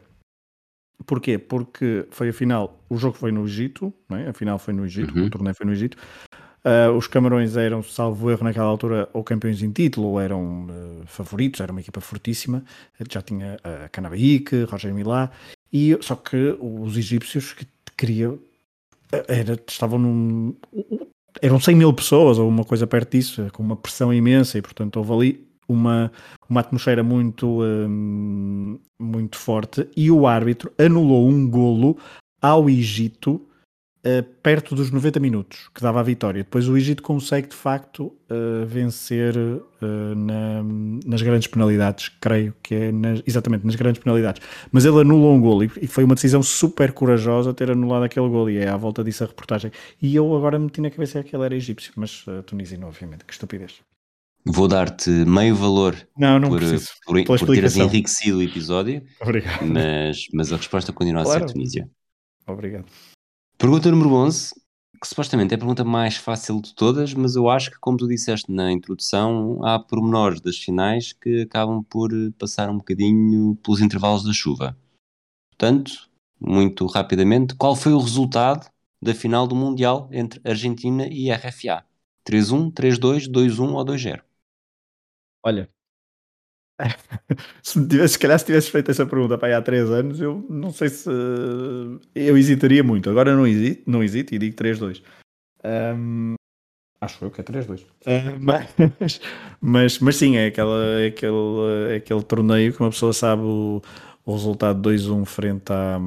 Porquê? 1.04 1.36
Porque 1.36 2.06
foi 2.10 2.30
a 2.30 2.32
final, 2.32 2.82
o 2.88 2.96
jogo 2.96 3.18
foi 3.18 3.30
no 3.30 3.44
Egito, 3.44 3.92
é? 4.10 4.30
a 4.30 4.32
final 4.32 4.58
foi 4.58 4.72
no 4.72 4.86
Egito, 4.86 5.14
uhum. 5.14 5.26
o 5.26 5.30
torneio 5.30 5.54
foi 5.54 5.66
no 5.66 5.72
Egito, 5.72 5.98
Uh, 6.66 6.90
os 6.96 7.06
Camarões 7.06 7.58
eram, 7.58 7.82
salvo 7.82 8.30
erro 8.30 8.42
naquela 8.42 8.64
altura, 8.64 9.06
ou 9.12 9.22
campeões 9.22 9.62
em 9.62 9.70
título, 9.70 10.06
ou 10.06 10.18
eram 10.18 10.64
uh, 10.64 11.04
favoritos, 11.04 11.60
era 11.60 11.70
uma 11.70 11.82
equipa 11.82 12.00
fortíssima. 12.00 12.64
Já 13.10 13.20
tinha 13.20 13.56
uh, 13.56 13.90
Canabaíque, 13.92 14.62
Roger 14.62 14.94
Milá, 14.94 15.30
e 15.70 15.94
só 16.00 16.16
que 16.16 16.56
os 16.58 16.96
egípcios 16.96 17.52
que 17.52 17.66
queriam 17.98 18.38
era, 19.29 19.59
estavam 19.66 19.98
num. 19.98 20.55
Eram 21.42 21.61
100 21.61 21.74
mil 21.74 21.92
pessoas, 21.92 22.38
ou 22.38 22.48
uma 22.48 22.64
coisa 22.64 22.87
perto 22.87 23.12
disso, 23.12 23.46
com 23.53 23.62
uma 23.62 23.77
pressão 23.77 24.12
imensa, 24.12 24.57
e 24.57 24.62
portanto 24.62 24.96
houve 24.96 25.12
ali 25.12 25.48
uma, 25.68 26.12
uma 26.48 26.61
atmosfera 26.61 27.03
muito, 27.03 27.62
um, 27.62 28.79
muito 28.98 29.37
forte. 29.37 29.88
E 29.96 30.11
o 30.11 30.27
árbitro 30.27 30.72
anulou 30.79 31.29
um 31.29 31.48
golo 31.48 31.98
ao 32.40 32.68
Egito 32.68 33.40
uh, 34.04 34.22
perto 34.42 34.74
dos 34.74 34.90
90 34.90 35.18
minutos, 35.18 35.70
que 35.74 35.80
dava 35.80 36.00
a 36.00 36.02
vitória. 36.02 36.42
Depois 36.42 36.68
o 36.68 36.76
Egito 36.76 37.02
consegue 37.02 37.48
de 37.48 37.54
facto 37.54 38.06
uh, 38.30 38.66
vencer 38.66 39.36
uh, 39.36 40.14
na, 40.14 40.62
nas 41.06 41.22
grandes 41.22 41.48
penalidades, 41.48 42.10
creio 42.20 42.54
que 42.62 42.74
é 42.74 42.92
nas, 42.92 43.22
exatamente 43.26 43.64
nas 43.64 43.74
grandes 43.74 44.02
penalidades. 44.02 44.42
Mas 44.70 44.84
ele 44.84 45.00
anulou 45.00 45.34
um 45.34 45.40
gol 45.40 45.64
e, 45.64 45.70
e, 45.80 45.86
foi 45.86 46.04
uma 46.04 46.14
decisão 46.14 46.42
super 46.42 46.92
corajosa 46.92 47.54
ter 47.54 47.70
anulado 47.70 48.04
aquele 48.04 48.28
gol. 48.28 48.50
E 48.50 48.58
é 48.58 48.68
à 48.68 48.76
volta 48.76 49.02
disso 49.02 49.24
a 49.24 49.26
reportagem. 49.26 49.72
E 50.00 50.14
eu 50.14 50.36
agora 50.36 50.58
meti 50.58 50.80
na 50.80 50.90
cabeça 50.90 51.22
que 51.22 51.34
ele 51.34 51.44
era 51.44 51.56
egípcio, 51.56 51.92
mas 51.96 52.26
uh, 52.26 52.42
tunisino, 52.42 52.86
obviamente. 52.86 53.24
Que 53.24 53.32
estupidez. 53.32 53.80
Vou 54.46 54.68
dar-te 54.68 55.08
meio 55.08 55.56
valor 55.56 55.96
não, 56.18 56.38
não 56.38 56.50
por, 56.50 56.60
por, 57.24 57.38
por 57.38 57.54
teres 57.54 57.78
enriquecido 57.78 58.38
o 58.38 58.42
episódio, 58.42 59.02
Obrigado. 59.18 59.64
Mas, 59.64 60.26
mas 60.34 60.52
a 60.52 60.56
resposta 60.58 60.92
continua 60.92 61.22
claro. 61.22 61.44
a 61.44 61.48
ser 61.48 61.54
Tunísia. 61.54 61.88
Obrigado. 62.46 62.84
Pergunta 63.56 63.90
número 63.90 64.12
11, 64.12 64.52
que 65.00 65.06
supostamente 65.06 65.52
é 65.52 65.56
a 65.56 65.58
pergunta 65.58 65.84
mais 65.84 66.16
fácil 66.16 66.60
de 66.60 66.74
todas, 66.74 67.14
mas 67.14 67.36
eu 67.36 67.48
acho 67.48 67.70
que, 67.70 67.78
como 67.78 67.96
tu 67.96 68.08
disseste 68.08 68.50
na 68.50 68.72
introdução, 68.72 69.64
há 69.64 69.78
pormenores 69.78 70.40
das 70.40 70.56
finais 70.56 71.12
que 71.12 71.42
acabam 71.42 71.82
por 71.84 72.10
passar 72.38 72.68
um 72.68 72.78
bocadinho 72.78 73.56
pelos 73.62 73.80
intervalos 73.80 74.24
da 74.24 74.32
chuva. 74.32 74.76
Portanto, 75.50 76.10
muito 76.40 76.84
rapidamente, 76.86 77.54
qual 77.54 77.76
foi 77.76 77.92
o 77.92 78.00
resultado 78.00 78.68
da 79.00 79.14
final 79.14 79.46
do 79.46 79.54
Mundial 79.54 80.08
entre 80.10 80.40
Argentina 80.44 81.06
e 81.06 81.30
RFA? 81.30 81.84
3-1, 82.28 82.72
3-2, 82.72 83.28
2-1 83.30 83.72
ou 83.74 83.84
2-0? 83.84 84.20
Olha, 85.42 85.70
se, 87.62 87.87
tivesse, 87.87 88.14
se 88.14 88.18
calhar 88.18 88.38
se 88.38 88.46
tivesse 88.46 88.70
feito 88.70 88.90
essa 88.90 89.06
pergunta 89.06 89.38
para 89.38 89.48
aí 89.48 89.54
há 89.54 89.62
3 89.62 89.90
anos, 89.90 90.20
eu 90.20 90.44
não 90.48 90.70
sei 90.70 90.88
se 90.88 91.08
eu 92.14 92.37
hesitaria 92.37 92.82
muito. 92.82 93.08
Agora 93.08 93.34
não 93.34 93.46
hesito, 93.46 93.88
não 93.90 94.02
hesito 94.02 94.34
e 94.34 94.38
digo 94.38 94.56
3-2. 94.56 95.02
Um, 95.64 96.34
acho 97.00 97.24
eu 97.24 97.30
que 97.30 97.40
é 97.40 97.44
3-2. 97.44 97.82
Uh, 97.82 97.87
mas, 98.40 99.20
mas, 99.60 99.98
mas 99.98 100.16
sim, 100.16 100.37
é, 100.37 100.46
aquela, 100.46 100.84
é, 101.00 101.06
aquele, 101.06 101.92
é 101.92 101.96
aquele 101.96 102.22
torneio 102.22 102.72
que 102.72 102.80
uma 102.80 102.90
pessoa 102.90 103.12
sabe 103.12 103.42
o, 103.42 103.80
o 104.26 104.32
resultado 104.32 104.90
2-1 104.90 105.24
frente 105.24 105.72
à 105.72 105.98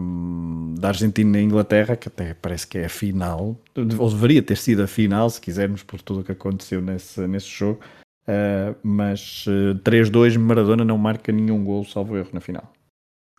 da 0.78 0.90
Argentina 0.90 1.40
e 1.40 1.44
Inglaterra, 1.44 1.96
que 1.96 2.08
até 2.08 2.34
parece 2.34 2.68
que 2.68 2.78
é 2.78 2.86
a 2.86 2.90
final, 2.90 3.60
ou 3.76 4.10
deveria 4.10 4.44
ter 4.44 4.58
sido 4.58 4.84
a 4.84 4.88
final, 4.88 5.30
se 5.30 5.42
quisermos, 5.42 5.82
por 5.82 6.02
tudo 6.02 6.20
o 6.20 6.24
que 6.24 6.32
aconteceu 6.32 6.82
nesse, 6.82 7.26
nesse 7.26 7.48
jogo. 7.48 7.80
Uh, 8.28 8.76
mas 8.84 9.46
uh, 9.48 9.72
eh, 9.72 9.90
3-2 9.90 10.38
Maradona 10.38 10.84
não 10.84 10.98
marca 10.98 11.32
nenhum 11.32 11.64
gol, 11.64 11.86
salvo 11.86 12.18
erro, 12.18 12.30
na 12.34 12.42
final. 12.42 12.74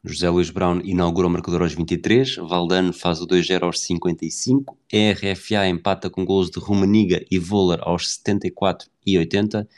José 0.03 0.31
Luís 0.31 0.49
Brown 0.49 0.81
inaugura 0.83 1.27
o 1.27 1.31
marcador 1.31 1.61
aos 1.61 1.75
23, 1.75 2.37
Valdano 2.37 2.93
faz 2.93 3.21
o 3.21 3.27
2-0 3.27 3.65
aos 3.65 3.81
55, 3.81 4.79
RFA 4.91 5.67
empata 5.69 6.09
com 6.09 6.25
gols 6.25 6.51
de 6.51 6.59
Rumaniga 6.59 7.23
e 7.31 7.39
Voller 7.39 7.81
aos 7.83 8.09
74 8.13 8.89
e 9.05 9.19
80 9.19 9.69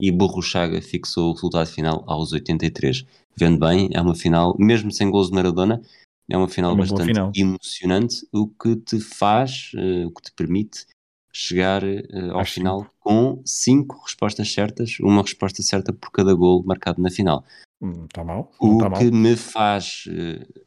e 0.00 0.10
Burro 0.10 0.42
Chaga 0.42 0.80
fixou 0.80 1.30
o 1.30 1.34
resultado 1.34 1.66
final 1.66 2.04
aos 2.06 2.32
83. 2.32 3.04
Vendo 3.36 3.58
bem, 3.58 3.88
é 3.92 4.00
uma 4.00 4.14
final, 4.14 4.54
mesmo 4.58 4.92
sem 4.92 5.10
gols 5.10 5.28
de 5.28 5.34
Maradona, 5.34 5.82
é 6.30 6.36
uma 6.36 6.48
final 6.48 6.74
uma 6.74 6.82
bastante 6.82 7.06
final. 7.06 7.32
emocionante, 7.34 8.26
o 8.32 8.46
que 8.46 8.76
te 8.76 9.00
faz, 9.00 9.72
uh, 9.74 10.06
o 10.06 10.10
que 10.12 10.22
te 10.22 10.32
permite 10.32 10.86
chegar 11.32 11.82
uh, 11.84 12.32
ao 12.32 12.40
Acho 12.40 12.54
final 12.54 12.90
com 12.98 13.42
cinco 13.44 14.00
respostas 14.04 14.52
certas, 14.52 14.98
uma 15.00 15.22
resposta 15.22 15.62
certa 15.62 15.92
por 15.92 16.10
cada 16.10 16.34
gol 16.34 16.64
marcado 16.64 17.00
na 17.00 17.10
final. 17.10 17.44
Está 17.82 18.22
hum, 18.22 18.24
mal. 18.24 18.52
o 18.60 18.78
tá 18.78 18.90
que 18.90 19.10
mal. 19.10 19.20
me 19.20 19.36
faz 19.36 20.04
uh, 20.08 20.64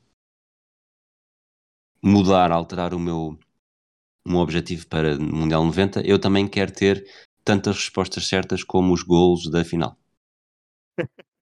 mudar, 2.02 2.52
alterar 2.52 2.94
o 2.94 3.00
meu, 3.00 3.38
o 4.26 4.30
meu 4.30 4.40
objetivo 4.40 4.88
para 4.88 5.18
o 5.18 5.22
Mundial 5.22 5.64
90, 5.66 6.02
eu 6.02 6.20
também 6.20 6.48
quero 6.48 6.72
ter 6.72 7.06
tantas 7.44 7.76
respostas 7.76 8.28
certas 8.28 8.64
como 8.64 8.94
os 8.94 9.04
golos 9.04 9.50
da 9.50 9.64
final. 9.64 9.98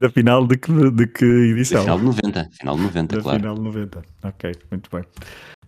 da 0.00 0.08
final 0.08 0.46
de 0.46 0.56
que, 0.56 0.90
de 0.90 1.06
que 1.06 1.24
edição? 1.24 1.84
Da 1.84 1.96
final 1.96 1.98
de 1.98 2.04
90, 2.04 2.50
final 2.52 2.76
de 2.76 2.82
90, 2.82 3.16
da 3.16 3.22
claro. 3.22 3.38
Final 3.38 3.54
de 3.54 3.60
90, 3.60 4.02
ok, 4.24 4.52
muito 4.70 4.90
bem. 4.90 5.04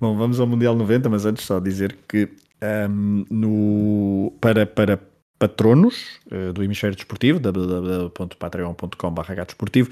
Bom, 0.00 0.16
vamos 0.16 0.40
ao 0.40 0.46
Mundial 0.46 0.74
90, 0.74 1.08
mas 1.08 1.26
antes 1.26 1.44
só 1.44 1.60
dizer 1.60 1.96
que 2.08 2.28
um, 2.62 3.24
no, 3.30 4.32
para, 4.40 4.66
para 4.66 4.98
patronos 5.38 6.20
uh, 6.30 6.52
do 6.52 6.62
Hemisfério 6.62 6.94
Desportivo, 6.94 7.40
www.patreon.com.br 7.40 9.32
uh, 9.32 9.86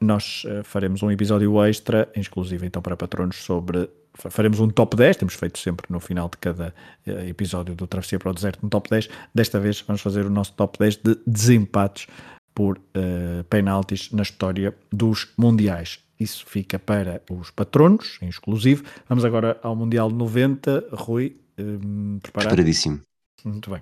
nós 0.00 0.44
uh, 0.44 0.62
faremos 0.62 1.02
um 1.02 1.10
episódio 1.10 1.64
extra, 1.64 2.06
exclusivo 2.14 2.66
então 2.66 2.82
para 2.82 2.96
patronos, 2.96 3.36
sobre. 3.36 3.88
Faremos 4.16 4.60
um 4.60 4.68
top 4.68 4.96
10, 4.96 5.16
temos 5.16 5.34
feito 5.34 5.58
sempre 5.58 5.86
no 5.90 5.98
final 5.98 6.28
de 6.28 6.36
cada 6.36 6.72
episódio 7.26 7.74
do 7.74 7.84
Travessia 7.84 8.16
para 8.16 8.30
o 8.30 8.32
Deserto 8.32 8.64
um 8.64 8.68
top 8.68 8.88
10. 8.88 9.08
Desta 9.34 9.58
vez 9.58 9.80
vamos 9.80 10.02
fazer 10.02 10.24
o 10.24 10.30
nosso 10.30 10.52
top 10.52 10.78
10 10.78 10.96
de 10.98 11.18
desempates 11.26 12.06
por 12.54 12.78
uh, 12.78 13.44
penaltis 13.50 14.10
na 14.12 14.22
história 14.22 14.74
dos 14.92 15.28
Mundiais. 15.36 15.98
Isso 16.18 16.46
fica 16.46 16.78
para 16.78 17.20
os 17.30 17.50
patronos, 17.50 18.18
em 18.22 18.28
exclusivo. 18.28 18.84
Vamos 19.08 19.24
agora 19.24 19.58
ao 19.62 19.74
Mundial 19.74 20.10
90. 20.10 20.88
Rui, 20.92 21.36
um, 21.58 22.18
preparado? 22.22 22.50
Preparadíssimo. 22.50 23.00
Muito 23.44 23.70
bem. 23.70 23.80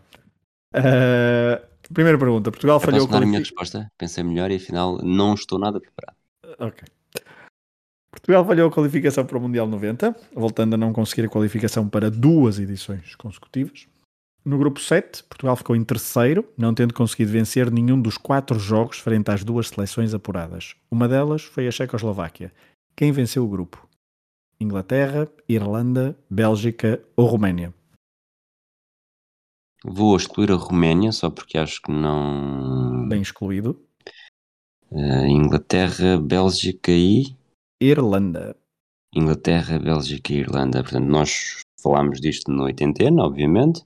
Uh, 0.75 1.63
primeira 1.93 2.19
pergunta. 2.19 2.51
Portugal 2.51 2.81
Já 2.81 2.87
falhou... 2.87 3.01
Posso 3.01 3.13
dar 3.13 3.23
a 3.23 3.27
minha 3.27 3.39
resposta? 3.39 3.87
Pensei 3.99 4.25
melhor 4.25 4.51
e 4.51 4.57
afinal 4.57 4.99
não 5.03 5.35
estou 5.35 5.59
nada 5.59 5.79
preparado. 5.79 6.17
Ok. 6.59 6.89
Portugal 8.11 8.45
falhou 8.45 8.69
a 8.69 8.73
qualificação 8.73 9.25
para 9.25 9.39
o 9.39 9.41
Mundial 9.41 9.67
90, 9.67 10.15
voltando 10.35 10.75
a 10.75 10.77
não 10.77 10.93
conseguir 10.93 11.27
a 11.27 11.29
qualificação 11.29 11.89
para 11.89 12.11
duas 12.11 12.59
edições 12.59 13.15
consecutivas. 13.17 13.87
No 14.45 14.59
grupo 14.59 14.81
7, 14.81 15.23
Portugal 15.25 15.55
ficou 15.55 15.77
em 15.77 15.85
terceiro, 15.85 16.45
não 16.59 16.75
tendo 16.75 16.93
conseguido 16.93 17.31
vencer 17.31 17.71
nenhum 17.71 18.01
dos 18.01 18.19
quatro 18.19 18.59
jogos 18.59 18.99
frente 18.99 19.31
às 19.31 19.45
duas 19.45 19.69
seleções 19.69 20.15
apuradas. 20.15 20.75
Uma 20.91 21.07
delas 21.07 21.43
foi 21.43 21.69
a 21.69 21.71
Checoslováquia. 21.71 22.53
Quem 22.97 23.13
venceu 23.13 23.45
o 23.45 23.49
grupo? 23.49 23.89
Inglaterra, 24.61 25.29
Irlanda, 25.49 26.19
Bélgica 26.29 27.01
ou 27.17 27.27
Roménia? 27.27 27.73
Vou 29.85 30.17
excluir 30.17 30.51
a 30.51 30.57
Roménia, 30.57 31.13
só 31.13 31.31
porque 31.31 31.57
acho 31.57 31.81
que 31.81 31.93
não. 31.93 33.09
Bem 33.09 33.23
excluído. 33.23 33.81
Uh, 34.91 35.27
Inglaterra, 35.27 36.19
Bélgica 36.21 36.91
e. 36.91 37.37
Irlanda. 37.81 38.57
Inglaterra, 39.15 39.79
Bélgica 39.79 40.33
e 40.33 40.39
Irlanda. 40.39 40.83
Portanto, 40.83 41.07
nós 41.07 41.61
falámos 41.81 42.21
disto 42.21 42.51
no 42.51 42.65
80, 42.65 43.05
obviamente. 43.21 43.85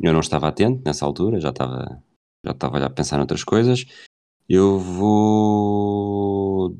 Eu 0.00 0.12
não 0.12 0.20
estava 0.20 0.48
atento 0.48 0.82
nessa 0.84 1.04
altura, 1.04 1.40
já 1.40 1.50
estava, 1.50 2.02
já 2.44 2.52
estava 2.52 2.84
a 2.84 2.90
pensar 2.90 3.16
noutras 3.16 3.42
coisas. 3.42 3.84
Eu 4.48 4.78
vou 4.78 6.76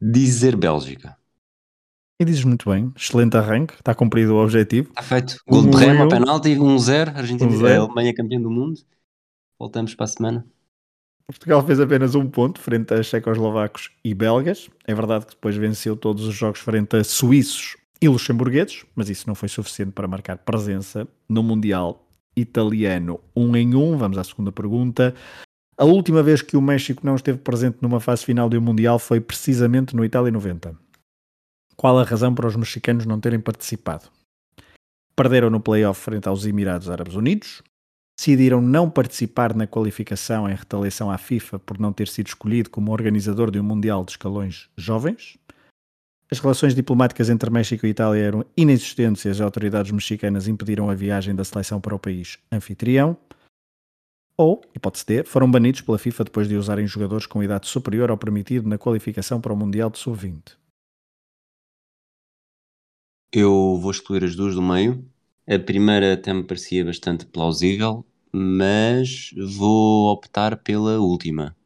dizer 0.00 0.56
Bélgica. 0.56 1.16
E 2.20 2.24
dizes 2.24 2.44
muito 2.44 2.68
bem, 2.68 2.92
excelente 2.96 3.36
arranque, 3.36 3.74
está 3.74 3.94
cumprido 3.94 4.34
o 4.34 4.42
objetivo. 4.42 4.90
Está 4.90 5.02
feito. 5.02 5.36
Gol 5.48 5.70
de 5.70 5.76
Rema, 5.76 6.08
penalti, 6.08 6.50
1-0, 6.50 7.16
Argentina, 7.16 7.50
um 7.50 7.66
a 7.66 7.76
Alemanha 7.76 8.14
campeã 8.14 8.40
do 8.40 8.50
mundo. 8.50 8.80
Voltamos 9.58 9.94
para 9.94 10.04
a 10.04 10.08
semana. 10.08 10.46
Portugal 11.26 11.64
fez 11.64 11.80
apenas 11.80 12.14
um 12.14 12.28
ponto 12.28 12.60
frente 12.60 12.92
a 12.92 13.02
checoslovacos 13.02 13.90
e 14.04 14.14
belgas. 14.14 14.68
É 14.86 14.94
verdade 14.94 15.26
que 15.26 15.32
depois 15.32 15.56
venceu 15.56 15.96
todos 15.96 16.26
os 16.26 16.34
jogos 16.34 16.60
frente 16.60 16.96
a 16.96 17.04
suíços 17.04 17.76
e 18.02 18.08
luxemburgueses, 18.08 18.84
mas 18.94 19.08
isso 19.08 19.26
não 19.26 19.34
foi 19.34 19.48
suficiente 19.48 19.92
para 19.92 20.08
marcar 20.08 20.38
presença 20.38 21.06
no 21.28 21.42
Mundial 21.42 22.09
italiano. 22.36 23.20
Um 23.34 23.54
em 23.56 23.74
um, 23.74 23.96
vamos 23.96 24.18
à 24.18 24.24
segunda 24.24 24.52
pergunta. 24.52 25.14
A 25.76 25.84
última 25.84 26.22
vez 26.22 26.42
que 26.42 26.56
o 26.56 26.62
México 26.62 27.04
não 27.04 27.16
esteve 27.16 27.38
presente 27.38 27.78
numa 27.80 28.00
fase 28.00 28.24
final 28.24 28.50
de 28.50 28.58
um 28.58 28.60
Mundial 28.60 28.98
foi 28.98 29.20
precisamente 29.20 29.96
no 29.96 30.04
Itália 30.04 30.30
90. 30.30 30.76
Qual 31.76 31.98
a 31.98 32.04
razão 32.04 32.34
para 32.34 32.46
os 32.46 32.54
mexicanos 32.54 33.06
não 33.06 33.18
terem 33.18 33.40
participado? 33.40 34.04
Perderam 35.16 35.48
no 35.48 35.60
playoff 35.60 35.98
frente 35.98 36.28
aos 36.28 36.44
Emirados 36.44 36.90
Árabes 36.90 37.14
Unidos, 37.14 37.62
decidiram 38.18 38.60
não 38.60 38.90
participar 38.90 39.54
na 39.54 39.66
qualificação 39.66 40.46
em 40.46 40.54
retaliação 40.54 41.10
à 41.10 41.16
FIFA 41.16 41.58
por 41.58 41.78
não 41.78 41.90
ter 41.90 42.08
sido 42.08 42.26
escolhido 42.26 42.68
como 42.68 42.92
organizador 42.92 43.50
de 43.50 43.58
um 43.58 43.62
Mundial 43.62 44.04
de 44.04 44.10
escalões 44.10 44.68
jovens, 44.76 45.38
As 46.32 46.38
relações 46.38 46.76
diplomáticas 46.76 47.28
entre 47.28 47.50
México 47.50 47.84
e 47.84 47.90
Itália 47.90 48.22
eram 48.22 48.44
inexistentes 48.56 49.24
e 49.24 49.28
as 49.28 49.40
autoridades 49.40 49.90
mexicanas 49.90 50.46
impediram 50.46 50.88
a 50.88 50.94
viagem 50.94 51.34
da 51.34 51.42
seleção 51.42 51.80
para 51.80 51.94
o 51.94 51.98
país 51.98 52.38
anfitrião. 52.52 53.16
Ou, 54.36 54.62
hipótese 54.72 55.04
D, 55.04 55.24
foram 55.24 55.50
banidos 55.50 55.80
pela 55.80 55.98
FIFA 55.98 56.24
depois 56.24 56.48
de 56.48 56.54
usarem 56.54 56.86
jogadores 56.86 57.26
com 57.26 57.42
idade 57.42 57.66
superior 57.66 58.10
ao 58.10 58.16
permitido 58.16 58.68
na 58.68 58.78
qualificação 58.78 59.40
para 59.40 59.52
o 59.52 59.56
Mundial 59.56 59.90
de 59.90 59.98
Sub-20. 59.98 60.56
Eu 63.32 63.76
vou 63.76 63.90
excluir 63.90 64.24
as 64.24 64.36
duas 64.36 64.54
do 64.54 64.62
meio. 64.62 65.04
A 65.48 65.58
primeira 65.58 66.14
até 66.14 66.32
me 66.32 66.44
parecia 66.44 66.84
bastante 66.84 67.26
plausível, 67.26 68.06
mas 68.32 69.34
vou 69.56 70.12
optar 70.12 70.56
pela 70.56 71.00
última. 71.00 71.56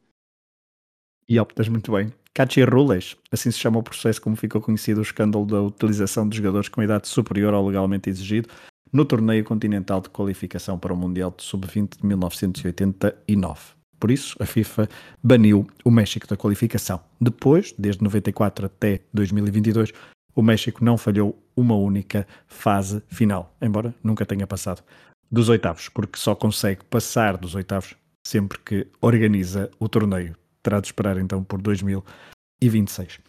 E 1.29 1.39
optas 1.39 1.69
muito 1.69 1.91
bem. 1.91 2.11
Cachirules, 2.35 3.15
assim 3.31 3.49
se 3.49 3.57
chama 3.57 3.79
o 3.79 3.83
processo 3.83 4.21
como 4.21 4.35
ficou 4.35 4.59
conhecido 4.59 4.99
o 4.99 5.01
escândalo 5.01 5.45
da 5.45 5.61
utilização 5.61 6.27
de 6.27 6.35
jogadores 6.35 6.67
com 6.67 6.83
idade 6.83 7.07
superior 7.07 7.53
ao 7.53 7.65
legalmente 7.65 8.09
exigido 8.09 8.49
no 8.91 9.05
torneio 9.05 9.45
continental 9.45 10.01
de 10.01 10.09
qualificação 10.09 10.77
para 10.77 10.93
o 10.93 10.97
Mundial 10.97 11.33
de 11.35 11.43
Sub-20 11.43 12.01
de 12.01 12.05
1989. 12.05 13.61
Por 13.97 14.11
isso, 14.11 14.35
a 14.41 14.45
FIFA 14.45 14.89
baniu 15.23 15.65
o 15.85 15.89
México 15.89 16.27
da 16.27 16.35
qualificação. 16.35 16.99
Depois, 17.21 17.73
desde 17.79 18.03
94 18.03 18.65
até 18.65 18.99
2022, 19.13 19.93
o 20.35 20.41
México 20.41 20.83
não 20.83 20.97
falhou 20.97 21.41
uma 21.55 21.75
única 21.77 22.27
fase 22.47 23.01
final, 23.07 23.55
embora 23.61 23.95
nunca 24.03 24.25
tenha 24.25 24.45
passado 24.45 24.83
dos 25.31 25.47
oitavos, 25.47 25.87
porque 25.87 26.19
só 26.19 26.35
consegue 26.35 26.83
passar 26.83 27.37
dos 27.37 27.55
oitavos 27.55 27.95
sempre 28.27 28.59
que 28.59 28.87
organiza 29.01 29.71
o 29.79 29.87
torneio. 29.87 30.35
Terá 30.65 30.79
de 30.79 30.87
esperar 30.87 31.19
então 31.19 31.43
por 31.43 31.61
2026. 31.61 33.19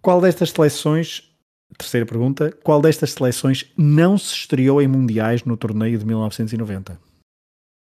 Qual 0.00 0.18
destas 0.18 0.48
seleções, 0.48 1.30
terceira 1.76 2.06
pergunta, 2.06 2.50
qual 2.64 2.80
destas 2.80 3.10
seleções 3.10 3.70
não 3.76 4.16
se 4.16 4.32
estreou 4.32 4.80
em 4.80 4.88
mundiais 4.88 5.44
no 5.44 5.58
torneio 5.58 5.98
de 5.98 6.06
1990? 6.06 6.98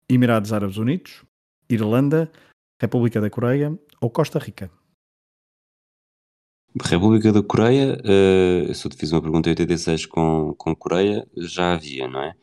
Emirados 0.09 0.51
Árabes 0.51 0.79
Unidos, 0.79 1.25
Irlanda, 1.69 2.33
República 2.81 3.21
da 3.21 3.29
Coreia 3.29 3.79
ou 4.01 4.09
Costa 4.09 4.39
Rica? 4.39 4.71
República 6.83 7.35
da 7.35 7.43
Coreia, 7.43 7.99
uh, 8.01 8.75
se 8.75 8.87
eu 8.87 8.91
te 8.91 8.97
fiz 8.97 9.13
uma 9.13 9.21
pergunta 9.21 9.51
em 9.51 9.53
86 9.53 10.07
com, 10.07 10.55
com 10.57 10.75
Coreia, 10.75 11.29
já 11.37 11.75
havia, 11.75 12.09
não 12.09 12.23
é? 12.23 12.35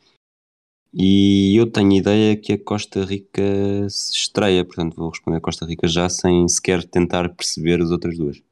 E 0.94 1.58
eu 1.58 1.70
tenho 1.70 1.92
ideia 1.92 2.36
que 2.36 2.52
a 2.52 2.62
Costa 2.62 3.02
Rica 3.02 3.42
se 3.88 4.12
estreia, 4.14 4.64
portanto 4.64 4.94
vou 4.94 5.08
responder 5.08 5.38
a 5.38 5.40
Costa 5.40 5.64
Rica 5.64 5.88
já 5.88 6.08
sem 6.08 6.46
sequer 6.48 6.84
tentar 6.84 7.34
perceber 7.34 7.80
as 7.80 7.90
outras 7.90 8.18
duas. 8.18 8.42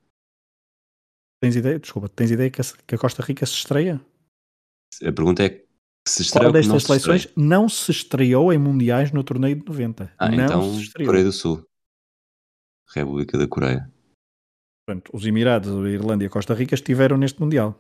Tens 1.42 1.56
ideia? 1.56 1.78
Desculpa, 1.78 2.08
tens 2.08 2.30
ideia 2.30 2.50
que 2.50 2.60
a, 2.60 2.64
que 2.86 2.94
a 2.94 2.98
Costa 2.98 3.22
Rica 3.22 3.44
se 3.44 3.54
estreia? 3.54 4.00
A 5.02 5.12
pergunta 5.12 5.44
é 5.44 5.64
se 6.08 6.22
estreia 6.22 6.46
Qual 6.46 6.52
destas 6.52 6.82
seleções 6.84 7.28
não 7.36 7.68
se 7.68 7.90
estreou 7.90 8.52
em 8.52 8.58
mundiais 8.58 9.12
no 9.12 9.22
torneio 9.22 9.56
de 9.56 9.64
90? 9.64 10.14
Ah, 10.18 10.28
não 10.30 10.44
então 10.44 11.04
Coreia 11.04 11.24
do 11.24 11.32
Sul. 11.32 11.64
República 12.88 13.38
da 13.38 13.46
Coreia. 13.46 13.90
Portanto, 14.86 15.10
os 15.14 15.24
Emirados, 15.24 15.70
a 15.70 15.88
Irlanda 15.88 16.24
e 16.24 16.26
a 16.26 16.30
Costa 16.30 16.54
Rica 16.54 16.74
estiveram 16.74 17.16
neste 17.16 17.40
Mundial. 17.40 17.78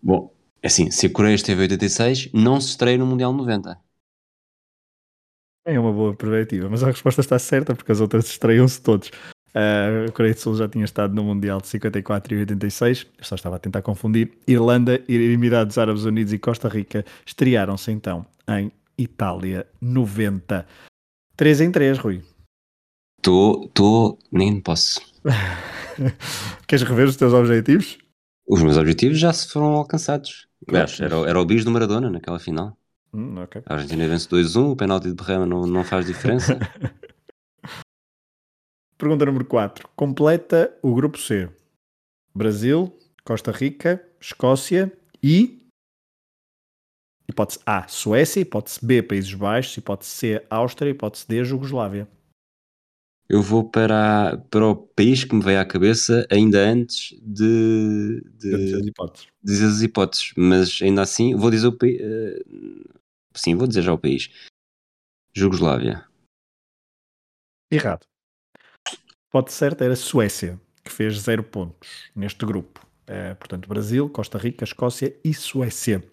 Bom, 0.00 0.33
assim, 0.64 0.90
se 0.90 1.06
a 1.06 1.10
Coreia 1.10 1.34
esteve 1.34 1.60
em 1.60 1.64
86, 1.64 2.30
não 2.32 2.60
se 2.60 2.70
estreia 2.70 2.98
no 2.98 3.06
Mundial 3.06 3.32
90. 3.32 3.78
É 5.66 5.80
uma 5.80 5.92
boa 5.92 6.14
perspectiva, 6.14 6.68
mas 6.68 6.82
a 6.82 6.88
resposta 6.88 7.20
está 7.20 7.38
certa 7.38 7.74
porque 7.74 7.90
as 7.90 8.00
outras 8.00 8.26
estreiam-se 8.26 8.82
todos. 8.82 9.08
Uh, 9.54 10.08
a 10.08 10.12
Coreia 10.12 10.34
do 10.34 10.40
Sul 10.40 10.56
já 10.56 10.68
tinha 10.68 10.84
estado 10.84 11.14
no 11.14 11.24
Mundial 11.24 11.60
de 11.60 11.68
54 11.68 12.34
e 12.34 12.38
86, 12.40 13.06
eu 13.18 13.24
só 13.24 13.34
estava 13.34 13.56
a 13.56 13.58
tentar 13.58 13.82
confundir. 13.82 14.32
Irlanda, 14.46 15.02
Emirados 15.08 15.78
Árabes 15.78 16.04
Unidos 16.04 16.32
e 16.32 16.38
Costa 16.38 16.68
Rica 16.68 17.04
estrearam-se 17.24 17.90
então 17.92 18.26
em 18.48 18.70
Itália 18.98 19.66
90. 19.80 20.66
3 21.36 21.60
em 21.62 21.70
3, 21.70 21.98
Rui. 21.98 22.22
Estou, 23.18 23.64
estou, 23.64 24.18
nem 24.30 24.60
posso. 24.60 25.00
Queres 26.68 26.86
rever 26.86 27.08
os 27.08 27.16
teus 27.16 27.32
objetivos? 27.32 27.96
Os 28.46 28.62
meus 28.62 28.76
objetivos 28.76 29.18
já 29.18 29.32
se 29.32 29.48
foram 29.48 29.68
alcançados. 29.68 30.46
Aliás, 30.68 31.00
era, 31.00 31.16
era 31.28 31.40
o 31.40 31.44
bis 31.44 31.64
do 31.64 31.70
Maradona 31.70 32.10
naquela 32.10 32.38
final. 32.38 32.76
Hum, 33.12 33.42
okay. 33.42 33.62
A 33.66 33.74
Argentina 33.74 34.08
vence 34.08 34.28
2-1, 34.28 34.72
o 34.72 34.76
penalti 34.76 35.08
de 35.08 35.14
Berrema 35.14 35.46
não, 35.46 35.66
não 35.66 35.84
faz 35.84 36.06
diferença. 36.06 36.58
Pergunta 38.98 39.26
número 39.26 39.44
4. 39.44 39.88
Completa 39.94 40.76
o 40.82 40.94
grupo 40.94 41.18
C. 41.18 41.50
Brasil, 42.34 42.92
Costa 43.24 43.52
Rica, 43.52 44.04
Escócia 44.20 44.92
e. 45.22 45.68
Hipótese 47.28 47.60
A, 47.64 47.86
Suécia, 47.88 48.40
hipótese 48.40 48.84
B, 48.84 49.02
Países 49.02 49.32
Baixos, 49.32 49.76
hipótese 49.76 50.10
C, 50.10 50.46
Áustria, 50.50 50.90
hipótese 50.90 51.26
D, 51.28 51.44
Jugoslávia. 51.44 52.08
Eu 53.28 53.40
vou 53.40 53.68
para, 53.68 54.36
para 54.50 54.66
o 54.66 54.76
país 54.76 55.24
que 55.24 55.34
me 55.34 55.42
veio 55.42 55.58
à 55.60 55.64
cabeça 55.64 56.26
ainda 56.30 56.58
antes 56.58 57.18
de, 57.22 58.22
de 58.34 58.50
dizer 58.56 58.76
as 58.76 58.86
hipóteses. 58.86 59.28
dizer 59.42 59.66
as 59.66 59.82
hipóteses, 59.82 60.32
mas 60.36 60.82
ainda 60.82 61.02
assim 61.02 61.34
vou 61.34 61.50
dizer 61.50 61.68
o 61.68 61.72
país. 61.76 62.00
Uh, 62.00 63.00
sim, 63.34 63.54
vou 63.54 63.66
dizer 63.66 63.82
já 63.82 63.92
o 63.92 63.98
país. 63.98 64.28
Jugoslávia. 65.34 66.06
Errado. 67.70 68.06
Pode 69.30 69.52
certo 69.52 69.82
era 69.82 69.96
Suécia, 69.96 70.60
que 70.84 70.92
fez 70.92 71.18
zero 71.18 71.42
pontos 71.42 72.10
neste 72.14 72.44
grupo. 72.46 72.86
É, 73.06 73.34
portanto, 73.34 73.68
Brasil, 73.68 74.08
Costa 74.08 74.38
Rica, 74.38 74.64
Escócia 74.64 75.18
e 75.24 75.34
Suécia. 75.34 76.04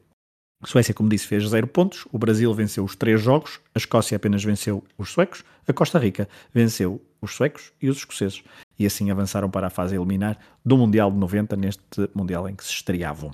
A 0.62 0.68
Suécia, 0.68 0.94
como 0.94 1.10
disse, 1.10 1.26
fez 1.26 1.48
zero 1.50 1.66
pontos. 1.66 2.08
O 2.12 2.20
Brasil 2.20 2.54
venceu 2.54 2.84
os 2.84 2.96
três 2.96 3.20
jogos. 3.20 3.60
A 3.74 3.80
Escócia 3.80 4.16
apenas 4.16 4.44
venceu 4.44 4.84
os 4.98 5.10
suecos. 5.12 5.44
A 5.68 5.74
Costa 5.74 5.98
Rica 5.98 6.30
venceu 6.54 7.02
os 7.20 7.34
suecos 7.34 7.74
e 7.82 7.90
os 7.90 7.98
escoceses. 7.98 8.44
E 8.78 8.86
assim 8.86 9.10
avançaram 9.10 9.50
para 9.50 9.68
a 9.68 9.72
fase 9.72 9.96
eliminar 9.96 10.38
do 10.64 10.78
Mundial 10.78 11.12
de 11.12 11.18
90, 11.18 11.56
neste 11.56 12.10
Mundial 12.14 12.48
em 12.48 12.56
que 12.56 12.64
se 12.64 12.72
estreavam. 12.72 13.32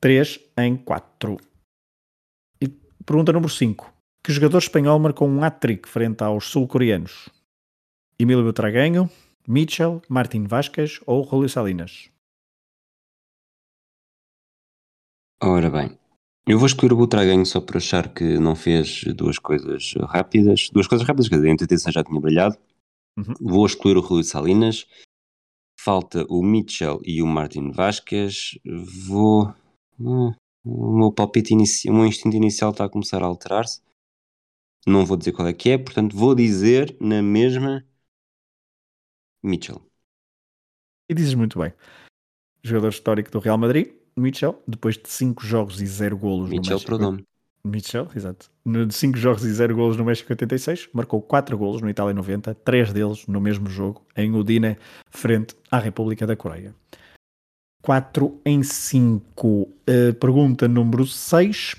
3 0.00 0.38
em 0.58 0.76
4. 0.76 1.38
E 2.60 2.68
pergunta 3.06 3.32
número 3.32 3.50
5. 3.50 3.90
Que 4.22 4.32
jogador 4.32 4.58
espanhol 4.58 4.98
marcou 4.98 5.28
um 5.28 5.42
hat-trick 5.42 5.88
frente 5.88 6.22
aos 6.22 6.46
sul-coreanos? 6.46 7.30
Emílio 8.18 8.44
Butragueño, 8.44 9.10
Mitchell, 9.48 10.02
Martin 10.08 10.44
Vasquez 10.44 11.00
ou 11.06 11.26
Julio 11.26 11.48
Salinas? 11.48 12.10
Ora 15.42 15.70
bem, 15.70 15.98
eu 16.46 16.58
vou 16.58 16.66
escolher 16.66 16.92
o 16.92 16.96
Butragueño 16.96 17.46
só 17.46 17.60
por 17.60 17.78
achar 17.78 18.12
que 18.12 18.38
não 18.38 18.54
fez 18.54 19.04
duas 19.14 19.38
coisas 19.38 19.94
rápidas. 20.08 20.68
Duas 20.70 20.86
coisas 20.86 21.06
rápidas, 21.06 21.28
que 21.28 21.34
a 21.34 21.48
intenção 21.48 21.90
já 21.90 22.04
tinha 22.04 22.20
brilhado. 22.20 22.56
Uhum. 23.16 23.34
Vou 23.40 23.66
excluir 23.66 23.96
o 23.96 24.00
Rui 24.00 24.22
Salinas. 24.22 24.86
Falta 25.80 26.26
o 26.28 26.42
Mitchell 26.42 27.00
e 27.04 27.22
o 27.22 27.26
Martin 27.26 27.70
Vasquez. 27.70 28.58
Vou. 29.06 29.54
Uh, 29.98 30.34
o 30.64 30.98
meu 30.98 31.12
palpite 31.12 31.52
inicial, 31.52 31.94
o 31.94 31.98
meu 31.98 32.06
instinto 32.06 32.36
inicial 32.36 32.70
está 32.70 32.84
a 32.84 32.88
começar 32.88 33.22
a 33.22 33.26
alterar-se. 33.26 33.82
Não 34.86 35.04
vou 35.04 35.16
dizer 35.16 35.32
qual 35.32 35.48
é 35.48 35.52
que 35.52 35.70
é, 35.70 35.78
portanto 35.78 36.16
vou 36.16 36.34
dizer 36.34 36.96
na 37.00 37.22
mesma 37.22 37.86
Mitchell. 39.42 39.80
E 41.08 41.14
dizes 41.14 41.34
muito 41.34 41.58
bem. 41.58 41.72
Jogador 42.62 42.88
histórico 42.88 43.30
do 43.30 43.38
Real 43.38 43.58
Madrid, 43.58 43.94
Mitchell, 44.16 44.62
depois 44.66 44.96
de 44.96 45.08
5 45.08 45.44
jogos 45.44 45.80
e 45.80 45.86
0 45.86 46.16
golos 46.16 46.50
Mitchell 46.50 46.80
no 46.88 47.12
México. 47.12 47.28
Mitchell, 47.64 48.08
exato. 48.14 48.50
De 48.64 48.94
5 48.94 49.16
jogos 49.16 49.44
e 49.44 49.52
0 49.52 49.74
golos 49.74 49.96
no 49.96 50.04
México 50.04 50.30
86, 50.30 50.90
marcou 50.92 51.20
4 51.22 51.56
golos 51.56 51.80
no 51.80 51.88
Itália 51.88 52.12
90, 52.12 52.54
3 52.54 52.92
deles 52.92 53.26
no 53.26 53.40
mesmo 53.40 53.68
jogo, 53.68 54.02
em 54.16 54.34
Udine, 54.34 54.76
frente 55.10 55.56
à 55.70 55.78
República 55.78 56.26
da 56.26 56.36
Coreia. 56.36 56.74
4 57.82 58.40
em 58.44 58.62
5. 58.62 59.46
Uh, 59.46 59.72
eh, 59.86 60.12
pergunta 60.12 60.68
número 60.68 61.06
6. 61.06 61.76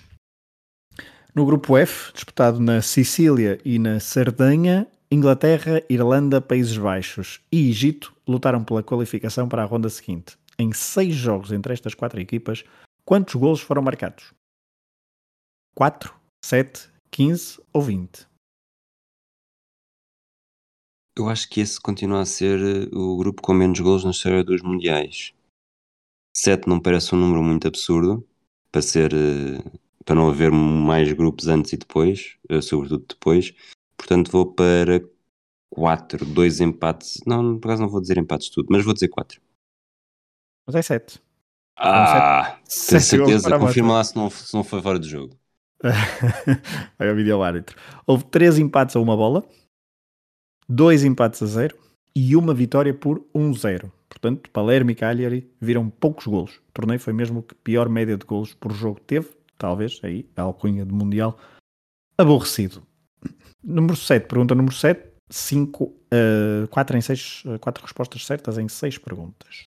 No 1.33 1.45
grupo 1.45 1.77
F, 1.77 2.13
disputado 2.13 2.59
na 2.59 2.81
Sicília 2.81 3.59
e 3.65 3.77
na 3.77 3.99
Sardenha, 3.99 4.87
Inglaterra, 5.11 5.81
Irlanda, 5.89 6.41
Países 6.41 6.77
Baixos 6.77 7.41
e 7.51 7.69
Egito 7.69 8.13
lutaram 8.27 8.63
pela 8.63 8.81
qualificação 8.81 9.47
para 9.47 9.63
a 9.63 9.65
ronda 9.65 9.89
seguinte 9.89 10.37
em 10.57 10.71
seis 10.73 11.15
jogos 11.15 11.51
entre 11.51 11.73
estas 11.73 11.93
quatro 11.93 12.19
equipas, 12.19 12.63
quantos 13.03 13.35
golos 13.35 13.61
foram 13.61 13.81
marcados? 13.81 14.33
4, 15.75 16.13
7, 16.43 16.89
15 17.11 17.61
ou 17.73 17.81
20? 17.81 18.27
Eu 21.17 21.29
acho 21.29 21.49
que 21.49 21.61
esse 21.61 21.79
continua 21.79 22.21
a 22.21 22.25
ser 22.25 22.59
eh, 22.59 22.89
o 22.93 23.17
grupo 23.17 23.41
com 23.41 23.53
menos 23.53 23.79
golos 23.79 24.03
na 24.03 24.11
história 24.11 24.43
dos 24.43 24.61
mundiais. 24.61 25.33
7 26.35 26.67
não 26.67 26.79
parece 26.79 27.15
um 27.15 27.17
número 27.17 27.41
muito 27.41 27.67
absurdo 27.67 28.27
para 28.71 28.81
ser 28.81 29.13
eh, 29.13 29.63
para 30.05 30.15
não 30.15 30.29
haver 30.29 30.51
mais 30.51 31.11
grupos 31.13 31.47
antes 31.47 31.73
e 31.73 31.77
depois, 31.77 32.37
eh, 32.49 32.61
sobretudo 32.61 33.05
depois. 33.07 33.53
Portanto, 33.97 34.31
vou 34.31 34.53
para 34.53 35.01
4, 35.69 36.25
2 36.25 36.61
empates. 36.61 37.21
Não, 37.25 37.59
por 37.59 37.69
acaso 37.69 37.81
não 37.83 37.89
vou 37.89 38.01
dizer 38.01 38.17
empates 38.17 38.49
tudo, 38.49 38.67
mas 38.69 38.85
vou 38.85 38.93
dizer 38.93 39.09
4. 39.09 39.41
Mas 40.65 40.75
é 40.75 40.81
7. 40.81 41.21
Ah, 41.77 42.57
tenho 42.87 43.01
certeza. 43.01 43.59
Confirma 43.59 43.93
lá 43.93 44.03
se 44.03 44.15
não, 44.15 44.29
se 44.29 44.53
não 44.53 44.63
foi 44.63 44.81
fora 44.81 44.97
do 44.97 45.07
jogo. 45.07 45.37
Vai 46.97 47.09
ao 47.09 47.15
vídeo 47.15 47.41
árbitro. 47.43 47.77
Houve 48.07 48.23
3 48.25 48.59
empates 48.59 48.95
a 48.95 48.99
uma 48.99 49.15
bola, 49.15 49.43
2 50.69 51.03
empates 51.03 51.43
a 51.43 51.45
0 51.45 51.77
e 52.15 52.35
uma 52.35 52.53
vitória 52.53 52.93
por 52.93 53.19
1-0. 53.35 53.91
Portanto, 54.07 54.49
Palermo 54.49 54.91
e 54.91 54.95
Cagliari 54.95 55.51
viram 55.59 55.89
poucos 55.89 56.25
golos. 56.25 56.55
O 56.69 56.71
torneio 56.73 56.99
foi 56.99 57.11
mesmo 57.11 57.43
que 57.43 57.53
pior 57.55 57.89
média 57.89 58.17
de 58.17 58.25
golos 58.25 58.53
por 58.53 58.71
jogo 58.71 58.99
teve, 59.01 59.29
talvez, 59.57 59.99
aí, 60.03 60.25
a 60.35 60.43
alcunha 60.43 60.85
de 60.85 60.93
Mundial. 60.93 61.37
Aborrecido. 62.17 62.81
Número 63.61 63.95
7, 63.95 64.27
pergunta 64.27 64.55
número 64.55 64.73
7. 64.73 65.13
5, 65.27 65.83
uh, 65.83 66.67
4 66.69 66.97
em 66.97 67.01
6, 67.01 67.43
4 67.59 67.83
respostas 67.83 68.25
certas 68.25 68.59
em 68.59 68.67
6 68.67 68.99
perguntas. 68.99 69.63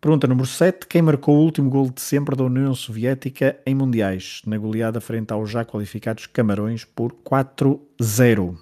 Pergunta 0.00 0.28
número 0.28 0.46
7. 0.46 0.86
Quem 0.86 1.02
marcou 1.02 1.36
o 1.36 1.42
último 1.42 1.68
gol 1.68 1.90
de 1.90 2.00
sempre 2.00 2.36
da 2.36 2.44
União 2.44 2.72
Soviética 2.72 3.60
em 3.66 3.74
Mundiais, 3.74 4.42
na 4.46 4.56
goleada 4.56 5.00
frente 5.00 5.32
aos 5.32 5.50
já 5.50 5.64
qualificados 5.64 6.26
Camarões 6.26 6.84
por 6.84 7.12
4-0? 7.12 8.56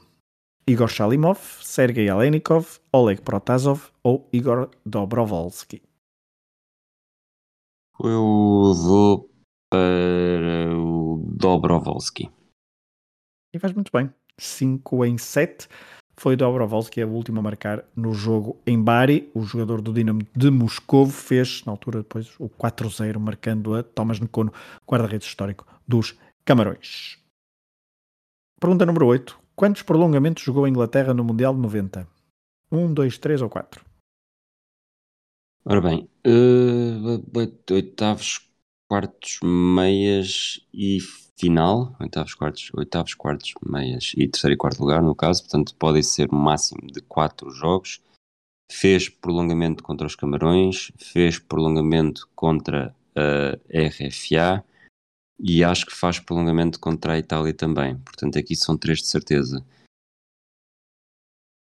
Igor 0.66 0.88
Shalimov, 0.88 1.38
Sergei 1.60 2.08
Alenikov, 2.08 2.78
Oleg 2.90 3.20
Protasov 3.20 3.90
ou 4.02 4.26
Igor 4.32 4.70
Dobrovolsky? 4.86 5.82
Eu 8.02 8.72
vou 8.74 9.30
para 9.70 10.74
o 10.74 11.22
Dobrovolsky. 11.36 12.30
E 13.54 13.58
faz 13.58 13.74
muito 13.74 13.92
bem. 13.92 14.10
5 14.38 15.04
em 15.04 15.18
7 15.18 15.68
foi 16.18 16.34
Dobrovolsky 16.34 17.02
a 17.02 17.06
última 17.06 17.40
a 17.40 17.42
marcar 17.42 17.84
no 17.94 18.14
jogo 18.14 18.56
em 18.66 18.82
Bari. 18.82 19.30
O 19.34 19.42
jogador 19.42 19.80
do 19.82 19.92
Dinamo 19.92 20.26
de 20.34 20.50
Moscou 20.50 21.06
fez, 21.06 21.62
na 21.64 21.72
altura, 21.72 21.98
depois 21.98 22.34
o 22.38 22.48
4-0, 22.48 23.18
marcando 23.18 23.74
a 23.74 23.82
Thomas 23.82 24.18
Nkono, 24.18 24.52
guarda-redes 24.88 25.28
histórico 25.28 25.66
dos 25.86 26.16
Camarões. 26.44 27.18
Pergunta 28.58 28.86
número 28.86 29.06
8. 29.06 29.38
Quantos 29.54 29.82
prolongamentos 29.82 30.42
jogou 30.42 30.64
a 30.64 30.68
Inglaterra 30.68 31.12
no 31.12 31.24
Mundial 31.24 31.54
de 31.54 31.60
90? 31.60 32.08
1, 32.72 32.94
2, 32.94 33.18
3 33.18 33.42
ou 33.42 33.50
4? 33.50 33.84
Ora 35.64 35.80
bem, 35.80 36.08
uh, 36.26 37.74
oitavos, 37.74 38.48
quartos, 38.88 39.40
meias 39.42 40.60
e 40.72 40.98
final, 41.38 41.94
oitavos, 42.00 42.34
quartos, 42.34 42.70
oitavos, 42.74 43.14
quartos, 43.14 43.52
meias 43.64 44.12
e 44.16 44.26
terceiro 44.26 44.54
e 44.54 44.56
quarto 44.56 44.80
lugar, 44.80 45.02
no 45.02 45.14
caso, 45.14 45.42
portanto, 45.42 45.74
podem 45.76 46.02
ser 46.02 46.30
máximo 46.32 46.86
de 46.86 47.00
quatro 47.02 47.50
jogos. 47.50 48.00
Fez 48.70 49.08
prolongamento 49.08 49.82
contra 49.82 50.06
os 50.06 50.16
Camarões, 50.16 50.90
fez 50.98 51.38
prolongamento 51.38 52.28
contra 52.34 52.94
a 53.14 53.88
RFA 53.88 54.64
e 55.38 55.62
acho 55.62 55.86
que 55.86 55.94
faz 55.94 56.18
prolongamento 56.18 56.80
contra 56.80 57.12
a 57.12 57.18
Itália 57.18 57.54
também. 57.54 57.96
Portanto, 57.98 58.38
aqui 58.38 58.56
são 58.56 58.76
três 58.76 58.98
de 58.98 59.06
certeza. 59.06 59.64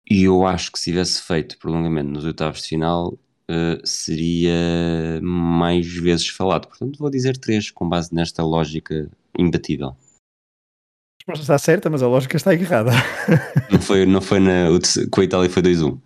E 0.09 0.25
eu 0.25 0.47
acho 0.47 0.71
que 0.71 0.79
se 0.79 0.85
tivesse 0.85 1.21
feito 1.23 1.59
prolongamento 1.59 2.11
nos 2.11 2.25
oitavos 2.25 2.63
de 2.63 2.69
final, 2.69 3.19
uh, 3.51 3.85
seria 3.85 5.21
mais 5.21 5.87
vezes 5.87 6.29
falado. 6.29 6.69
Portanto, 6.69 6.99
vou 6.99 7.11
dizer 7.11 7.37
três, 7.37 7.71
com 7.71 7.89
base 7.89 8.15
nesta 8.15 8.45
lógica 8.45 9.11
imbatível. 9.39 9.89
A 9.89 11.33
resposta 11.33 11.43
está 11.43 11.59
certa, 11.59 11.91
mas 11.91 12.03
a 12.03 12.09
lógica 12.09 12.37
está 12.37 12.55
errada. 12.55 12.93
não 13.71 13.81
foi, 13.81 14.07
não 14.07 14.21
foi 14.21 14.39
na, 14.39 14.69
com 15.11 15.21
a 15.21 15.25
Itália 15.25 15.51
foi 15.51 15.63
2-1. 15.63 15.99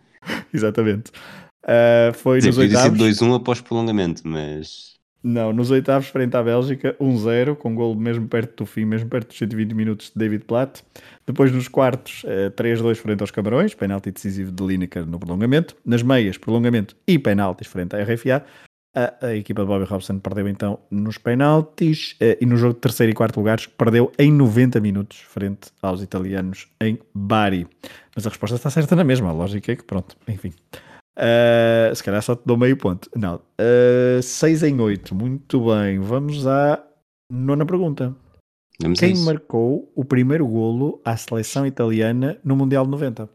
Exatamente. 0.53 1.11
Uh, 1.65 2.13
foi 2.15 2.39
Dizer, 2.39 2.49
nos 2.49 2.59
oitavos. 2.59 2.99
2-1 2.99 3.37
após 3.37 3.61
prolongamento, 3.61 4.23
mas. 4.27 4.99
Não, 5.23 5.53
nos 5.53 5.71
oitavos 5.71 6.09
frente 6.09 6.35
à 6.35 6.43
Bélgica, 6.43 6.97
1-0, 6.99 7.55
com 7.55 7.75
gol 7.75 7.95
mesmo 7.95 8.27
perto 8.27 8.65
do 8.65 8.67
fim, 8.67 8.87
mesmo 8.87 9.11
perto 9.11 9.29
dos 9.29 9.37
120 9.37 9.75
minutos 9.75 10.07
de 10.07 10.19
David 10.19 10.45
Platt. 10.47 10.83
Depois 11.27 11.53
nos 11.53 11.69
quartos, 11.69 12.25
3-2 12.57 12.97
frente 12.97 13.21
aos 13.21 13.31
Camarões, 13.31 13.75
penalti 13.75 14.11
decisivo 14.11 14.51
de 14.51 14.67
Lineker 14.67 15.05
no 15.05 15.19
prolongamento. 15.19 15.77
Nas 15.85 16.03
meias, 16.03 16.39
prolongamento 16.39 16.97
e 17.07 17.19
penaltis 17.19 17.69
frente 17.69 17.95
à 17.95 18.03
RFA. 18.03 18.43
A, 18.93 19.27
a, 19.27 19.37
equipa 19.37 19.63
de 19.63 19.69
Bobby 19.69 19.85
Robson 19.85 20.19
perdeu 20.19 20.49
então 20.49 20.81
nos 20.91 21.17
penaltis 21.17 22.17
eh, 22.19 22.37
e 22.41 22.47
no 22.47 22.57
jogo 22.57 22.75
de 22.75 22.81
terceiro 22.81 23.13
e 23.13 23.15
quarto 23.15 23.37
lugares 23.37 23.67
perdeu 23.67 24.11
em 24.19 24.33
90 24.33 24.81
minutos 24.81 25.21
frente 25.21 25.71
aos 25.81 26.03
italianos 26.03 26.69
em 26.81 26.99
Bari. 27.15 27.69
Mas 28.17 28.27
a 28.27 28.31
resposta 28.31 28.57
está 28.57 28.69
certa 28.69 28.97
na 28.97 29.05
mesma, 29.05 29.29
a 29.29 29.33
lógica 29.33 29.71
é 29.71 29.77
que 29.77 29.85
pronto, 29.85 30.17
enfim. 30.27 30.53
Uh, 31.17 31.95
se 31.95 32.03
calhar 32.03 32.21
só 32.21 32.35
te 32.35 32.43
dou 32.45 32.57
meio 32.57 32.77
ponto. 32.77 33.09
Não, 33.15 33.37
uh, 33.37 34.23
6 34.23 34.65
em 34.65 34.81
8, 34.81 35.15
muito 35.15 35.67
bem. 35.67 36.01
Vamos 36.01 36.47
à 36.47 36.85
nona 37.31 37.65
pergunta. 37.65 38.17
Vamos 38.83 38.99
Quem 38.99 39.17
marcou 39.19 39.93
o 39.95 40.05
primeiro 40.05 40.47
golo 40.49 41.01
à 41.05 41.17
seleção 41.17 41.67
italiana 41.67 42.41
no 42.43 42.57
Mundial 42.57 42.85
de 42.85 42.91
90? 42.91 43.29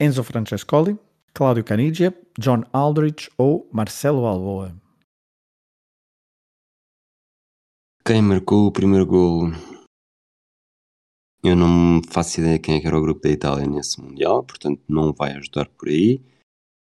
Enzo 0.00 0.24
Francescoli, 0.24 0.98
Cláudio 1.34 1.64
Canidia, 1.64 2.14
John 2.38 2.62
Aldrich 2.74 3.30
ou 3.38 3.66
Marcelo 3.72 4.26
Alboa? 4.26 4.76
Quem 8.04 8.20
marcou 8.20 8.66
o 8.66 8.72
primeiro 8.72 9.06
golo? 9.06 9.50
Eu 11.42 11.56
não 11.56 12.02
faço 12.06 12.40
ideia 12.40 12.58
quem 12.58 12.76
é 12.76 12.80
que 12.80 12.86
era 12.86 12.98
o 12.98 13.00
grupo 13.00 13.22
da 13.22 13.30
Itália 13.30 13.66
nesse 13.66 13.98
Mundial, 13.98 14.44
portanto 14.44 14.82
não 14.86 15.12
vai 15.14 15.32
ajudar 15.32 15.70
por 15.70 15.88
aí. 15.88 16.20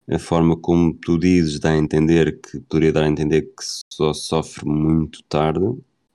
A 0.09 0.19
forma 0.19 0.57
como 0.57 0.93
tu 0.93 1.17
dizes 1.17 1.57
dá 1.59 1.71
a 1.71 1.77
entender 1.77 2.41
que 2.41 2.59
poderia 2.59 2.91
dar 2.91 3.03
a 3.03 3.09
entender 3.09 3.43
que 3.43 3.63
só 3.89 4.13
sofre 4.13 4.65
muito 4.65 5.23
tarde, 5.23 5.65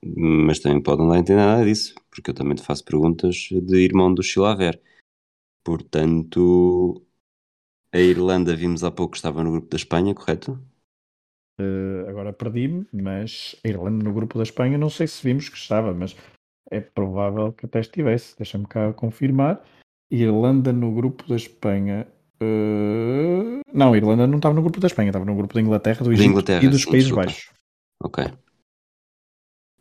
mas 0.04 0.58
também 0.58 0.82
pode 0.82 1.00
não 1.00 1.08
dar 1.08 1.16
a 1.16 1.18
entender 1.20 1.40
nada 1.40 1.64
disso, 1.64 1.94
porque 2.10 2.30
eu 2.30 2.34
também 2.34 2.54
te 2.54 2.62
faço 2.62 2.84
perguntas 2.84 3.48
de 3.50 3.78
irmão 3.78 4.12
do 4.12 4.22
Chilaver. 4.22 4.78
Portanto, 5.64 7.02
a 7.98 8.02
Irlanda 8.02 8.54
vimos 8.54 8.84
há 8.84 8.90
pouco 8.90 9.12
que 9.12 9.18
estava 9.18 9.42
no 9.42 9.50
grupo 9.50 9.68
da 9.68 9.76
Espanha, 9.76 10.14
correto? 10.14 10.58
Uh, 11.60 12.08
agora 12.08 12.32
perdi-me, 12.32 12.86
mas 12.92 13.56
a 13.64 13.68
Irlanda 13.68 14.04
no 14.04 14.12
grupo 14.12 14.38
da 14.38 14.44
Espanha 14.44 14.78
não 14.78 14.88
sei 14.88 15.08
se 15.08 15.22
vimos 15.22 15.48
que 15.48 15.56
estava, 15.56 15.92
mas 15.92 16.16
é 16.70 16.80
provável 16.80 17.52
que 17.52 17.66
até 17.66 17.80
estivesse. 17.80 18.36
Deixa-me 18.36 18.66
cá 18.66 18.92
confirmar. 18.92 19.60
Irlanda 20.10 20.72
no 20.72 20.94
grupo 20.94 21.28
da 21.28 21.34
Espanha. 21.34 22.06
Uh... 22.40 23.60
Não, 23.74 23.92
a 23.92 23.96
Irlanda 23.96 24.26
não 24.26 24.36
estava 24.36 24.54
no 24.54 24.62
grupo 24.62 24.78
da 24.78 24.86
Espanha, 24.86 25.08
estava 25.08 25.24
no 25.24 25.34
grupo 25.34 25.54
da 25.54 25.60
Inglaterra, 25.60 26.04
do 26.04 26.12
Egito 26.12 26.30
Inglaterra, 26.30 26.64
e 26.64 26.68
dos 26.68 26.82
sim, 26.82 26.90
Países 26.90 27.08
desculpa. 27.08 27.26
Baixos. 27.26 27.50
Ok. 28.00 28.24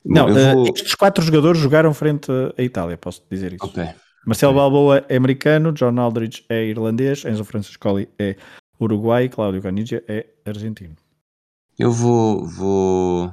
Não, 0.04 0.26
Bom, 0.26 0.34
vou... 0.34 0.64
uh, 0.64 0.74
estes 0.74 0.96
quatro 0.96 1.24
jogadores 1.24 1.62
jogaram 1.62 1.94
frente 1.94 2.32
à 2.58 2.64
Itália, 2.64 2.98
posso 2.98 3.24
dizer 3.30 3.54
isso. 3.54 3.66
Ok. 3.66 3.84
Marcelo 4.28 4.56
Balboa 4.56 5.06
é 5.08 5.16
americano, 5.16 5.72
John 5.72 5.98
Aldridge 5.98 6.46
é 6.50 6.66
irlandês, 6.66 7.24
Enzo 7.24 7.46
Francescoli 7.46 8.10
é 8.20 8.36
uruguai, 8.78 9.30
Cláudio 9.30 9.62
Canidia 9.62 10.04
é 10.06 10.28
argentino. 10.46 10.98
Eu 11.80 11.94
vou, 11.94 12.46
vou, 12.46 13.32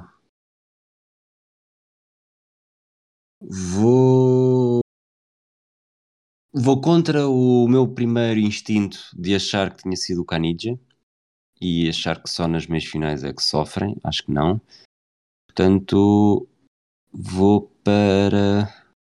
vou, 3.41 4.79
vou 6.53 6.79
contra 6.79 7.27
o 7.27 7.67
meu 7.67 7.85
primeiro 7.85 8.39
instinto 8.39 8.97
de 9.13 9.35
achar 9.35 9.75
que 9.75 9.83
tinha 9.83 9.97
sido 9.97 10.21
o 10.21 10.25
Canidia 10.25 10.79
e 11.59 11.89
achar 11.89 12.23
que 12.23 12.29
só 12.29 12.47
nas 12.47 12.67
meias 12.67 12.85
finais 12.85 13.21
é 13.25 13.33
que 13.33 13.43
sofrem. 13.43 13.97
Acho 14.01 14.23
que 14.23 14.31
não. 14.31 14.61
Portanto, 15.45 16.47
vou 17.11 17.63
para 17.83 18.73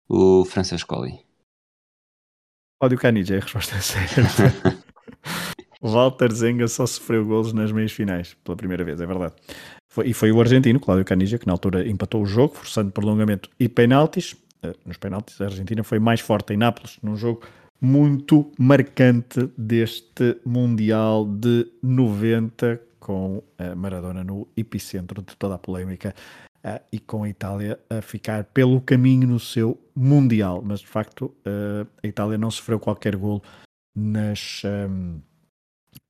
o 0.09 0.43
Francescoli. 0.43 1.26
Cláudio 2.79 2.99
Canidia 2.99 3.37
é 3.37 3.39
a 3.39 3.41
resposta 3.41 3.75
certa. 3.81 4.53
Walter 5.81 6.31
Zenga 6.31 6.67
só 6.67 6.85
sofreu 6.85 7.25
golos 7.25 7.53
nas 7.53 7.71
meias 7.71 7.91
finais, 7.91 8.35
pela 8.43 8.55
primeira 8.55 8.83
vez, 8.83 9.01
é 9.01 9.05
verdade. 9.05 9.33
Foi, 9.89 10.07
e 10.07 10.13
foi 10.13 10.31
o 10.31 10.39
argentino, 10.39 10.79
Cláudio 10.79 11.05
Canidia, 11.05 11.39
que 11.39 11.47
na 11.47 11.53
altura 11.53 11.87
empatou 11.87 12.21
o 12.21 12.25
jogo, 12.25 12.55
forçando 12.55 12.91
prolongamento 12.91 13.49
e 13.59 13.67
penaltis. 13.67 14.33
Uh, 14.63 14.73
nos 14.85 14.97
penaltis, 14.97 15.39
a 15.41 15.45
Argentina 15.45 15.83
foi 15.83 15.99
mais 15.99 16.19
forte 16.19 16.53
em 16.53 16.57
Nápoles, 16.57 16.97
num 17.01 17.15
jogo 17.15 17.41
muito 17.81 18.51
marcante 18.59 19.49
deste 19.57 20.37
Mundial 20.45 21.25
de 21.25 21.67
90, 21.81 22.79
com 22.99 23.41
a 23.57 23.75
Maradona 23.75 24.23
no 24.23 24.47
epicentro 24.55 25.21
de 25.21 25.35
toda 25.35 25.55
a 25.55 25.57
polémica 25.57 26.13
uh, 26.63 26.79
e 26.91 26.99
com 26.99 27.23
a 27.23 27.29
Itália 27.29 27.79
a 27.89 28.01
ficar 28.01 28.45
pelo 28.45 28.81
caminho 28.81 29.27
no 29.27 29.39
seu 29.39 29.77
Mundial. 29.95 30.61
Mas 30.63 30.81
de 30.81 30.87
facto, 30.87 31.25
uh, 31.45 31.87
a 32.03 32.07
Itália 32.07 32.37
não 32.37 32.51
sofreu 32.51 32.79
qualquer 32.79 33.15
golo 33.15 33.41
nas. 33.95 34.61
Um, 34.65 35.19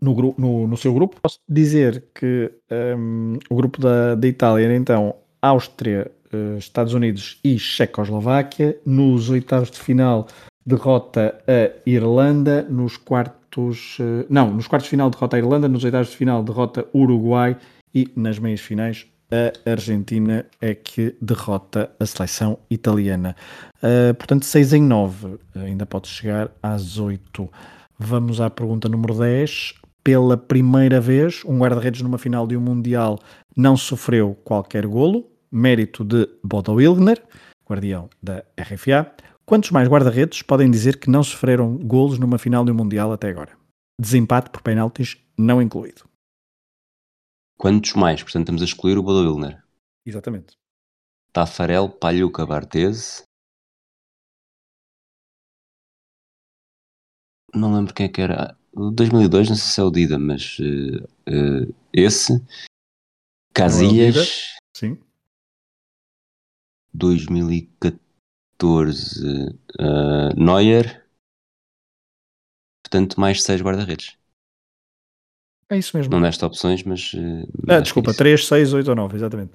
no, 0.02 0.36
no, 0.38 0.68
no, 0.68 0.78
seu 0.78 0.94
grupo, 0.94 1.20
posso 1.22 1.40
dizer 1.48 2.04
que 2.14 2.52
um, 2.98 3.40
o 3.50 3.56
grupo 3.56 3.82
da, 3.82 4.16
da 4.16 4.28
Itália 4.28 4.66
era 4.66 4.76
então 4.76 5.16
Áustria, 5.42 6.12
uh, 6.34 6.58
Estados 6.58 6.94
Unidos 6.94 7.40
e 7.44 7.58
Checoslováquia. 7.58 8.78
Nos 8.86 9.30
oitavos 9.30 9.72
de 9.72 9.80
final, 9.80 10.28
derrota 10.66 11.42
a 11.48 11.90
Irlanda, 11.90 12.64
nos 12.64 12.98
quartos, 12.98 13.98
uh, 14.00 14.26
não, 14.30 14.54
nos 14.54 14.68
quartos 14.68 14.86
de 14.86 14.92
final 14.92 15.10
derrota 15.10 15.38
a 15.38 15.40
Irlanda, 15.40 15.68
nos 15.68 15.84
oitavos 15.84 16.10
de 16.10 16.18
final 16.18 16.44
derrota 16.44 16.86
Uruguai 16.94 17.58
e 17.96 18.12
nas 18.16 18.38
meias 18.38 18.60
finais 18.60 19.08
a 19.32 19.72
Argentina 19.72 20.46
é 20.62 20.74
que 20.74 21.16
derrota 21.22 21.92
a 22.00 22.06
seleção 22.06 22.60
italiana. 22.70 23.36
Uh, 23.78 24.14
portanto, 24.14 24.46
6 24.46 24.74
em 24.74 24.82
9, 24.82 25.38
ainda 25.56 25.86
pode 25.86 26.08
chegar 26.08 26.50
às 26.62 26.98
8. 26.98 27.50
Vamos 28.00 28.40
à 28.40 28.50
pergunta 28.50 28.88
número 28.88 29.14
10. 29.18 29.74
Pela 30.04 30.38
primeira 30.38 31.02
vez, 31.02 31.42
um 31.46 31.60
guarda-redes 31.60 32.02
numa 32.02 32.18
final 32.18 32.48
de 32.48 32.56
um 32.56 32.62
Mundial 32.62 33.20
não 33.56 33.76
sofreu 33.76 34.38
qualquer 34.44 34.86
golo, 34.88 35.30
mérito 35.52 36.04
de 36.06 36.30
Bodo 36.44 36.74
Wilgner, 36.74 37.22
guardião 37.70 38.10
da 38.24 38.44
RFA. 38.58 39.12
Quantos 39.46 39.72
mais 39.72 39.90
guarda-redes 39.90 40.42
podem 40.42 40.72
dizer 40.72 40.98
que 40.98 41.10
não 41.10 41.24
sofreram 41.24 41.76
golos 41.78 42.20
numa 42.20 42.38
final 42.38 42.64
de 42.64 42.72
um 42.72 42.76
Mundial 42.76 43.12
até 43.12 43.30
agora? 43.30 43.52
Desempate 44.00 44.50
por 44.50 44.62
penaltis 44.62 45.18
não 45.38 45.62
incluído. 45.62 46.04
Quantos 47.58 47.94
mais? 47.94 48.22
Portanto, 48.22 48.44
estamos 48.44 48.62
a 48.62 48.66
excluir 48.66 48.98
o 48.98 49.04
Bodo 49.04 49.28
Wilner. 49.28 49.64
Exatamente. 50.06 50.56
Tafarel, 51.34 51.90
Palhuca, 51.90 52.46
Barthez. 52.46 53.24
Não 57.54 57.76
lembro 57.76 57.94
quem 57.94 58.06
é 58.06 58.10
que 58.10 58.22
era. 58.22 58.58
2002, 58.74 59.50
não 59.50 59.56
sei 59.56 59.72
se 59.72 59.80
é 59.80 59.84
o 59.84 59.90
Dida, 59.90 60.20
mas 60.20 60.60
uh, 60.60 61.04
uh, 61.28 61.74
esse. 61.92 62.34
Casilhas. 63.54 64.58
Sim. 64.76 65.00
2014. 66.94 69.50
Uh, 69.80 70.34
Neuer. 70.38 71.08
Portanto, 72.84 73.20
mais 73.20 73.42
6 73.44 73.62
guarda-redes. 73.62 74.17
É 75.70 75.78
isso 75.78 75.96
mesmo. 75.96 76.12
Não 76.12 76.20
nesta 76.20 76.46
opções, 76.46 76.84
mas. 76.84 77.12
Ah, 77.68 77.80
desculpa, 77.80 78.14
3, 78.14 78.48
6, 78.48 78.74
8 78.74 78.90
ou 78.90 78.96
9, 78.96 79.18
exatamente. 79.18 79.52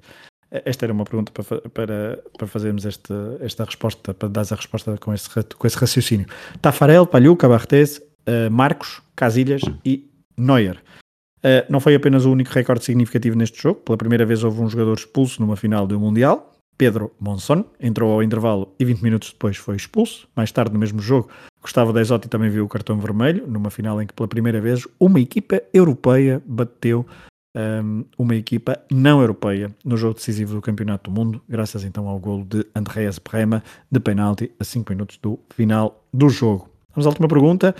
Esta 0.51 0.85
era 0.85 0.93
uma 0.93 1.03
pergunta 1.03 1.31
para, 1.31 1.61
para, 1.69 2.23
para 2.37 2.47
fazermos 2.47 2.85
esta, 2.85 3.37
esta 3.41 3.65
resposta, 3.65 4.13
para 4.13 4.29
dar 4.29 4.41
a 4.41 4.55
resposta 4.55 4.95
com 4.99 5.11
esse, 5.11 5.27
com 5.27 5.65
esse 5.65 5.77
raciocínio. 5.77 6.27
Tafarel, 6.61 7.07
Palhuca, 7.07 7.49
Barthez, 7.49 7.97
uh, 7.97 8.51
Marcos, 8.51 9.01
Casilhas 9.15 9.63
hum. 9.63 9.75
e 9.83 10.07
Neuer. 10.37 10.77
Uh, 11.39 11.65
não 11.67 11.79
foi 11.79 11.95
apenas 11.95 12.23
o 12.25 12.31
único 12.31 12.51
recorde 12.51 12.85
significativo 12.85 13.35
neste 13.35 13.59
jogo. 13.59 13.81
Pela 13.81 13.97
primeira 13.97 14.25
vez 14.27 14.43
houve 14.43 14.61
um 14.61 14.69
jogador 14.69 14.95
expulso 14.95 15.41
numa 15.41 15.55
final 15.55 15.87
do 15.87 15.99
Mundial. 15.99 16.51
Pedro 16.77 17.11
Monson 17.19 17.65
entrou 17.79 18.11
ao 18.11 18.21
intervalo 18.21 18.75
e 18.79 18.85
20 18.85 19.01
minutos 19.01 19.31
depois 19.31 19.57
foi 19.57 19.75
expulso. 19.75 20.27
Mais 20.35 20.51
tarde, 20.51 20.73
no 20.73 20.79
mesmo 20.79 20.99
jogo, 20.99 21.29
Gustavo 21.63 21.93
Desotti 21.93 22.27
também 22.27 22.49
viu 22.49 22.65
o 22.65 22.67
cartão 22.67 22.99
vermelho, 22.99 23.47
numa 23.47 23.71
final 23.71 24.01
em 24.01 24.05
que 24.05 24.13
pela 24.13 24.27
primeira 24.27 24.59
vez 24.59 24.85
uma 24.99 25.19
equipa 25.19 25.61
europeia 25.73 26.43
bateu 26.45 27.05
um, 27.55 28.03
uma 28.17 28.35
equipa 28.35 28.77
não 28.91 29.21
europeia 29.21 29.73
no 29.85 29.95
jogo 29.95 30.15
decisivo 30.15 30.55
do 30.55 30.61
Campeonato 30.61 31.09
do 31.09 31.15
Mundo, 31.15 31.41
graças 31.47 31.85
então 31.85 32.07
ao 32.07 32.19
golo 32.19 32.43
de 32.43 32.65
Andreas 32.75 33.17
Brema 33.17 33.63
de 33.89 33.99
penalti 33.99 34.51
a 34.59 34.63
5 34.63 34.91
minutos 34.91 35.17
do 35.21 35.39
final 35.53 36.03
do 36.13 36.29
jogo. 36.29 36.69
Vamos 36.93 37.05
à 37.05 37.09
última 37.09 37.29
pergunta. 37.29 37.73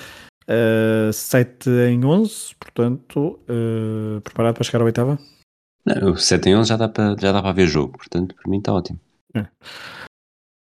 Uh, 0.43 1.11
7 1.11 1.69
em 1.89 2.03
11, 2.05 2.55
portanto, 2.59 3.39
uh, 3.49 4.21
preparado 4.21 4.55
para 4.55 4.63
chegar 4.63 4.81
à 4.81 4.85
oitava? 4.85 5.19
Não, 5.85 6.15
7 6.15 6.49
em 6.49 6.55
11 6.55 6.69
já 6.69 6.77
dá 6.77 6.87
para, 6.87 7.15
já 7.19 7.31
dá 7.33 7.41
para 7.41 7.51
ver 7.51 7.67
jogo, 7.67 7.97
portanto, 7.97 8.33
para 8.35 8.49
mim 8.49 8.59
está 8.59 8.73
ótimo. 8.73 8.99
É. 9.35 9.47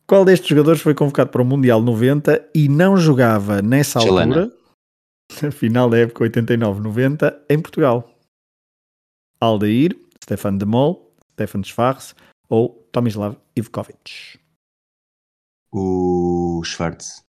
Qual 0.07 0.25
destes 0.25 0.49
jogadores 0.49 0.83
foi 0.83 0.95
convocado 0.95 1.31
para 1.31 1.41
o 1.41 1.45
Mundial 1.45 1.81
90 1.81 2.51
e 2.55 2.69
não 2.69 2.97
jogava 2.97 3.63
nessa 3.63 4.01
Chelena. 4.01 4.43
altura, 4.43 4.57
na 5.43 5.51
final 5.53 5.89
da 5.89 5.99
época 5.99 6.25
89-90, 6.25 7.35
em 7.49 7.61
Portugal? 7.61 8.11
Aldair, 9.41 9.97
Stefan 10.23 10.59
de 10.59 10.67
Mol, 10.67 11.15
Stefan 11.33 11.63
Schwarz 11.63 12.15
ou 12.51 12.87
Tomislav 12.93 13.37
Ivkovic? 13.57 14.39
O 15.73 16.63
Schwarz. 16.65 17.25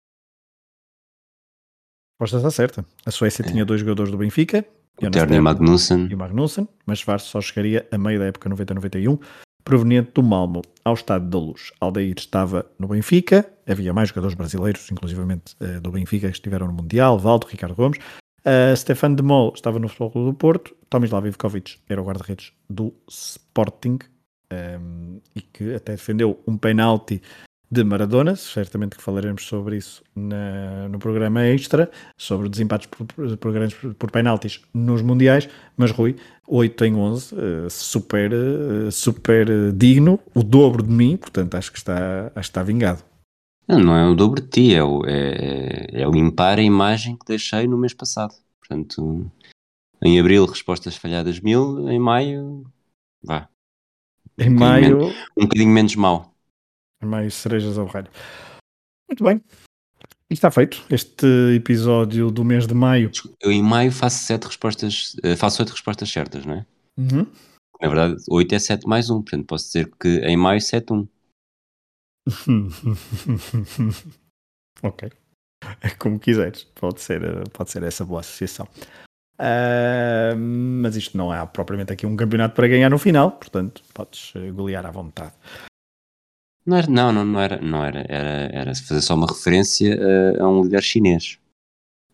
A 2.21 2.25
resposta 2.25 2.37
está 2.37 2.51
certa. 2.51 2.87
A 3.05 3.11
Suécia 3.11 3.43
é. 3.45 3.49
tinha 3.49 3.65
dois 3.65 3.81
jogadores 3.81 4.13
do 4.13 4.19
Benfica, 4.19 4.65
o 5.03 5.11
Terni 5.11 5.41
Magnussen. 5.41 6.07
E 6.09 6.15
o 6.15 6.19
Magnussen, 6.19 6.69
mas 6.87 7.01
Schwarz 7.01 7.25
só 7.25 7.41
chegaria 7.41 7.89
a 7.91 7.99
meio 7.99 8.19
da 8.19 8.27
época 8.27 8.49
90-91 8.49 9.19
proveniente 9.65 10.13
do 10.15 10.23
Malmo 10.23 10.63
ao 10.85 10.95
Estado 10.95 11.29
da 11.29 11.39
Luz. 11.39 11.73
Aldair 11.81 12.15
estava 12.17 12.67
no 12.79 12.89
Benfica, 12.89 13.51
havia 13.67 13.93
mais 13.93 14.09
jogadores 14.09 14.35
brasileiros, 14.35 14.91
inclusivamente 14.91 15.55
uh, 15.61 15.81
do 15.81 15.91
Benfica, 15.91 16.29
que 16.29 16.35
estiveram 16.35 16.67
no 16.67 16.73
Mundial, 16.73 17.19
Valdo, 17.19 17.47
Ricardo 17.47 17.75
Gomes. 17.75 17.99
Uh, 18.41 18.75
Stefan 18.75 19.15
de 19.15 19.23
Mol 19.23 19.53
estava 19.55 19.79
no 19.79 19.89
Futebol 19.89 20.11
Clube 20.11 20.31
do 20.31 20.35
Porto, 20.35 20.75
Tomislav 20.89 21.27
Ivkovic 21.27 21.79
era 21.89 22.01
o 22.01 22.05
guarda-redes 22.05 22.53
do 22.69 22.93
Sporting 23.09 23.99
um, 24.51 24.57
ehm, 24.57 25.19
e 25.37 25.43
que 25.43 25.75
até 25.75 25.93
defendeu 25.93 26.43
um 26.47 26.57
penalti 26.57 27.21
de 27.71 27.85
Maradona, 27.85 28.35
certamente 28.35 28.97
que 28.97 29.03
falaremos 29.03 29.47
sobre 29.47 29.77
isso 29.77 30.03
na, 30.15 30.89
no 30.89 30.99
programa 30.99 31.47
extra, 31.47 31.89
sobre 32.17 32.49
desempates 32.49 32.89
por, 32.89 33.07
por, 33.37 33.53
grandes, 33.53 33.77
por 33.97 34.11
penaltis 34.11 34.61
nos 34.75 35.03
mundiais, 35.03 35.49
mas 35.77 35.93
Rui, 35.93 36.17
8 36.49 36.85
em 36.87 36.97
11, 36.97 37.35
eh, 37.35 37.69
super, 37.71 38.33
eh, 38.33 38.91
super 38.91 39.73
digno, 39.73 40.19
o 40.35 40.43
dobro 40.43 40.83
de 40.83 40.91
mim, 40.91 41.17
portanto 41.17 41.55
acho 41.55 41.71
que 41.71 41.79
está, 41.79 42.27
acho 42.27 42.33
que 42.35 42.41
está 42.41 42.63
vingado. 42.65 43.05
Não, 43.69 43.79
não 43.79 43.97
é 43.97 44.05
o 44.09 44.17
dobro 44.17 44.41
de 44.43 44.49
ti, 44.49 44.75
é, 44.75 44.83
o, 44.83 45.05
é, 45.07 46.03
é 46.03 46.11
limpar 46.11 46.59
a 46.59 46.63
imagem 46.63 47.17
que 47.17 47.25
deixei 47.25 47.69
no 47.69 47.79
mês 47.79 47.95
passado. 47.95 48.35
Portanto, 48.59 49.31
em 50.03 50.19
abril 50.19 50.45
respostas 50.45 50.97
falhadas 50.97 51.39
mil, 51.39 51.89
em 51.89 52.01
maio, 52.01 52.65
vá. 53.23 53.49
Em 54.37 54.51
um 54.51 54.59
maio... 54.59 54.99
Menos, 54.99 55.17
um 55.37 55.43
bocadinho 55.43 55.71
menos 55.71 55.95
mau 55.95 56.30
mais 57.03 57.35
cerejas 57.35 57.79
ao 57.79 57.87
ralho. 57.87 58.11
Muito 59.09 59.25
bem. 59.25 59.43
E 60.31 60.35
está 60.35 60.51
feito 60.51 60.85
este 60.91 61.27
episódio 61.57 62.31
do 62.31 62.45
mês 62.45 62.67
de 62.67 62.75
maio. 62.75 63.11
Eu 63.41 63.51
em 63.51 63.63
maio 63.63 63.91
faço 63.91 64.25
sete 64.25 64.47
respostas, 64.47 65.17
eh, 65.25 65.35
faço 65.35 65.63
oito 65.63 65.71
respostas 65.71 66.09
certas, 66.09 66.47
não 66.47 66.55
é? 66.55 66.67
Uhum. 66.97 67.27
Na 67.81 67.89
verdade, 67.89 68.17
oito 68.31 68.55
é 68.55 68.59
sete 68.59 68.87
mais 68.87 69.11
um, 69.11 69.23
portanto 69.23 69.47
posso 69.47 69.67
dizer 69.67 69.91
que 69.99 70.19
em 70.21 70.37
maio 70.37 70.61
sete 70.61 70.93
um. 70.93 71.09
ok. 74.83 75.11
É 75.81 75.91
como 75.91 76.19
quiseres. 76.19 76.65
Pode 76.75 77.01
ser, 77.01 77.25
eh, 77.25 77.45
pode 77.53 77.71
ser 77.71 77.83
essa 77.83 78.05
boa 78.05 78.21
associação. 78.21 78.69
Uh, 79.41 80.37
mas 80.37 80.97
isto 80.97 81.17
não 81.17 81.33
é 81.33 81.45
propriamente 81.47 81.93
aqui 81.93 82.05
um 82.05 82.15
campeonato 82.15 82.55
para 82.55 82.69
ganhar 82.69 82.91
no 82.91 82.99
final, 82.99 83.33
portanto 83.33 83.83
podes 83.95 84.35
eh, 84.37 84.51
golear 84.51 84.85
à 84.85 84.91
vontade. 84.91 85.33
Não, 86.67 86.77
era, 86.77 86.87
não, 86.87 87.13
não, 87.13 87.25
não, 87.25 87.41
era, 87.41 87.61
não 87.61 87.85
era, 87.85 88.05
era, 88.09 88.51
era 88.53 88.75
fazer 88.75 89.01
só 89.01 89.15
uma 89.15 89.27
referência 89.27 89.99
a, 90.39 90.45
a 90.45 90.49
um 90.49 90.63
líder 90.63 90.83
chinês. 90.83 91.39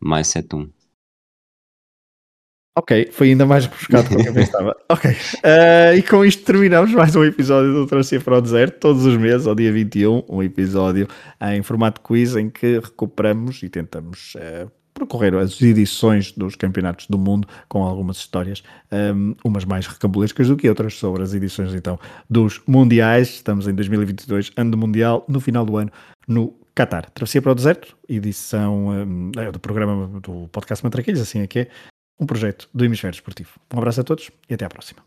Mais 0.00 0.28
7-1. 0.28 0.70
Ok, 2.78 3.08
foi 3.10 3.30
ainda 3.30 3.46
mais 3.46 3.64
rebuscado 3.64 4.10
do 4.10 4.22
que 4.22 4.28
eu 4.28 4.34
pensava. 4.34 4.76
ok, 4.90 5.10
uh, 5.10 5.96
e 5.96 6.02
com 6.02 6.22
isto 6.22 6.44
terminamos 6.44 6.92
mais 6.92 7.16
um 7.16 7.24
episódio 7.24 7.72
do 7.72 7.86
Travessia 7.86 8.20
para 8.20 8.36
o 8.36 8.40
Deserto, 8.42 8.78
todos 8.78 9.06
os 9.06 9.16
meses, 9.16 9.46
ao 9.46 9.54
dia 9.54 9.72
21, 9.72 10.24
um 10.28 10.42
episódio 10.42 11.08
em 11.40 11.62
formato 11.62 12.02
quiz 12.02 12.36
em 12.36 12.50
que 12.50 12.78
recuperamos 12.78 13.62
e 13.62 13.70
tentamos 13.70 14.34
uh, 14.34 14.70
percorrer 14.96 15.34
as 15.34 15.60
edições 15.60 16.32
dos 16.32 16.56
campeonatos 16.56 17.06
do 17.06 17.18
mundo 17.18 17.46
com 17.68 17.82
algumas 17.84 18.16
histórias, 18.16 18.62
um, 18.90 19.34
umas 19.44 19.64
mais 19.64 19.86
recambulescas 19.86 20.48
do 20.48 20.56
que 20.56 20.68
outras, 20.68 20.94
sobre 20.94 21.22
as 21.22 21.34
edições 21.34 21.74
então 21.74 21.98
dos 22.28 22.60
mundiais. 22.66 23.28
Estamos 23.28 23.68
em 23.68 23.74
2022, 23.74 24.52
ano 24.56 24.70
do 24.70 24.78
mundial, 24.78 25.24
no 25.28 25.40
final 25.40 25.64
do 25.64 25.76
ano, 25.76 25.90
no 26.26 26.54
Qatar. 26.74 27.10
Travessia 27.10 27.40
para 27.40 27.52
o 27.52 27.54
Deserto, 27.54 27.96
edição 28.08 28.88
um, 28.88 29.30
é, 29.36 29.52
do 29.52 29.58
programa 29.58 30.20
do 30.20 30.48
podcast 30.48 30.84
Matraquilhos, 30.84 31.20
assim 31.20 31.40
é 31.40 31.46
que 31.46 31.60
é, 31.60 31.68
um 32.18 32.26
projeto 32.26 32.68
do 32.72 32.84
Hemisfério 32.84 33.14
Esportivo. 33.14 33.50
Um 33.72 33.78
abraço 33.78 34.00
a 34.00 34.04
todos 34.04 34.30
e 34.48 34.54
até 34.54 34.64
à 34.64 34.68
próxima. 34.68 35.00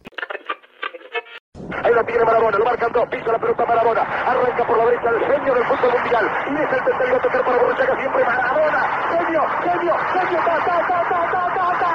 Ahí 1.90 1.96
la 1.96 2.04
tiene 2.04 2.24
Marabona, 2.24 2.56
lo 2.60 2.66
marcan 2.66 2.92
dos, 2.92 3.08
pisa 3.10 3.32
la 3.32 3.40
pelota 3.40 3.66
Marabona, 3.66 4.02
arranca 4.02 4.64
por 4.64 4.78
la 4.78 4.86
derecha 4.86 5.10
el 5.10 5.26
genio 5.26 5.56
del 5.56 5.66
fútbol 5.66 5.92
mundial 5.92 6.30
y 6.46 6.54
es 6.54 6.72
el 6.72 6.84
tercero 6.84 7.16
a 7.16 7.20
tocar 7.20 7.44
para 7.44 7.58
Borruchaga 7.58 7.96
siempre 8.00 8.24
Marabona, 8.26 8.82
genio, 9.10 9.42
genio, 9.64 9.98
genio, 10.14 10.40
ta, 10.46 10.56
ta, 10.66 10.88
ta, 10.88 11.04
ta, 11.10 11.20
ta, 11.32 11.50
ta, 11.56 11.68
ta. 11.80 11.92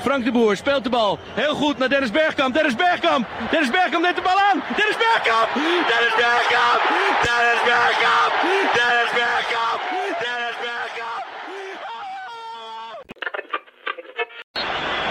Frank 0.00 0.24
de 0.24 0.32
Boer 0.32 0.56
speelt 0.56 0.84
de 0.84 0.90
bal 0.90 1.18
heel 1.34 1.54
goed 1.54 1.78
naar 1.78 1.88
Dennis 1.88 2.10
Bergkamp. 2.10 2.54
Dennis 2.54 2.76
Bergkamp. 2.76 3.26
Dennis 3.50 3.70
Bergkamp 3.70 4.02
neemt 4.02 4.16
de 4.16 4.22
bal 4.22 4.38
aan. 4.50 4.62
Dennis 4.76 4.96
Bergkamp. 4.96 5.48
Dennis 5.54 6.14
Bergkamp. 6.22 6.80
Dennis 7.24 7.62
Bergkamp. 7.68 8.32
Dennis 8.74 9.12
Bergkamp. 9.12 9.91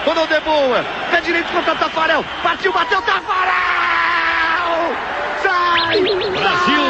Rodou 0.06 0.26
de 0.28 0.39
boa. 0.41 0.84
Pé 1.12 1.22
direito 1.22 1.52
contra 1.52 1.74
o 1.74 1.78
Tafarel. 1.78 2.26
Partiu, 2.41 2.74
bateu 2.74 3.02
Tafarel! 3.02 3.22
Sai! 5.43 6.02
Brasil! 6.02 6.86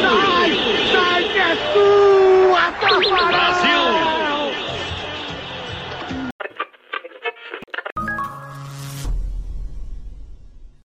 Sai! 0.00 0.50
Sai, 0.92 0.92
sai 0.92 1.24
que 1.24 1.38
é 1.38 1.56
sua, 1.72 2.72
Tafarel! 2.80 3.26
Brasil! 3.26 3.73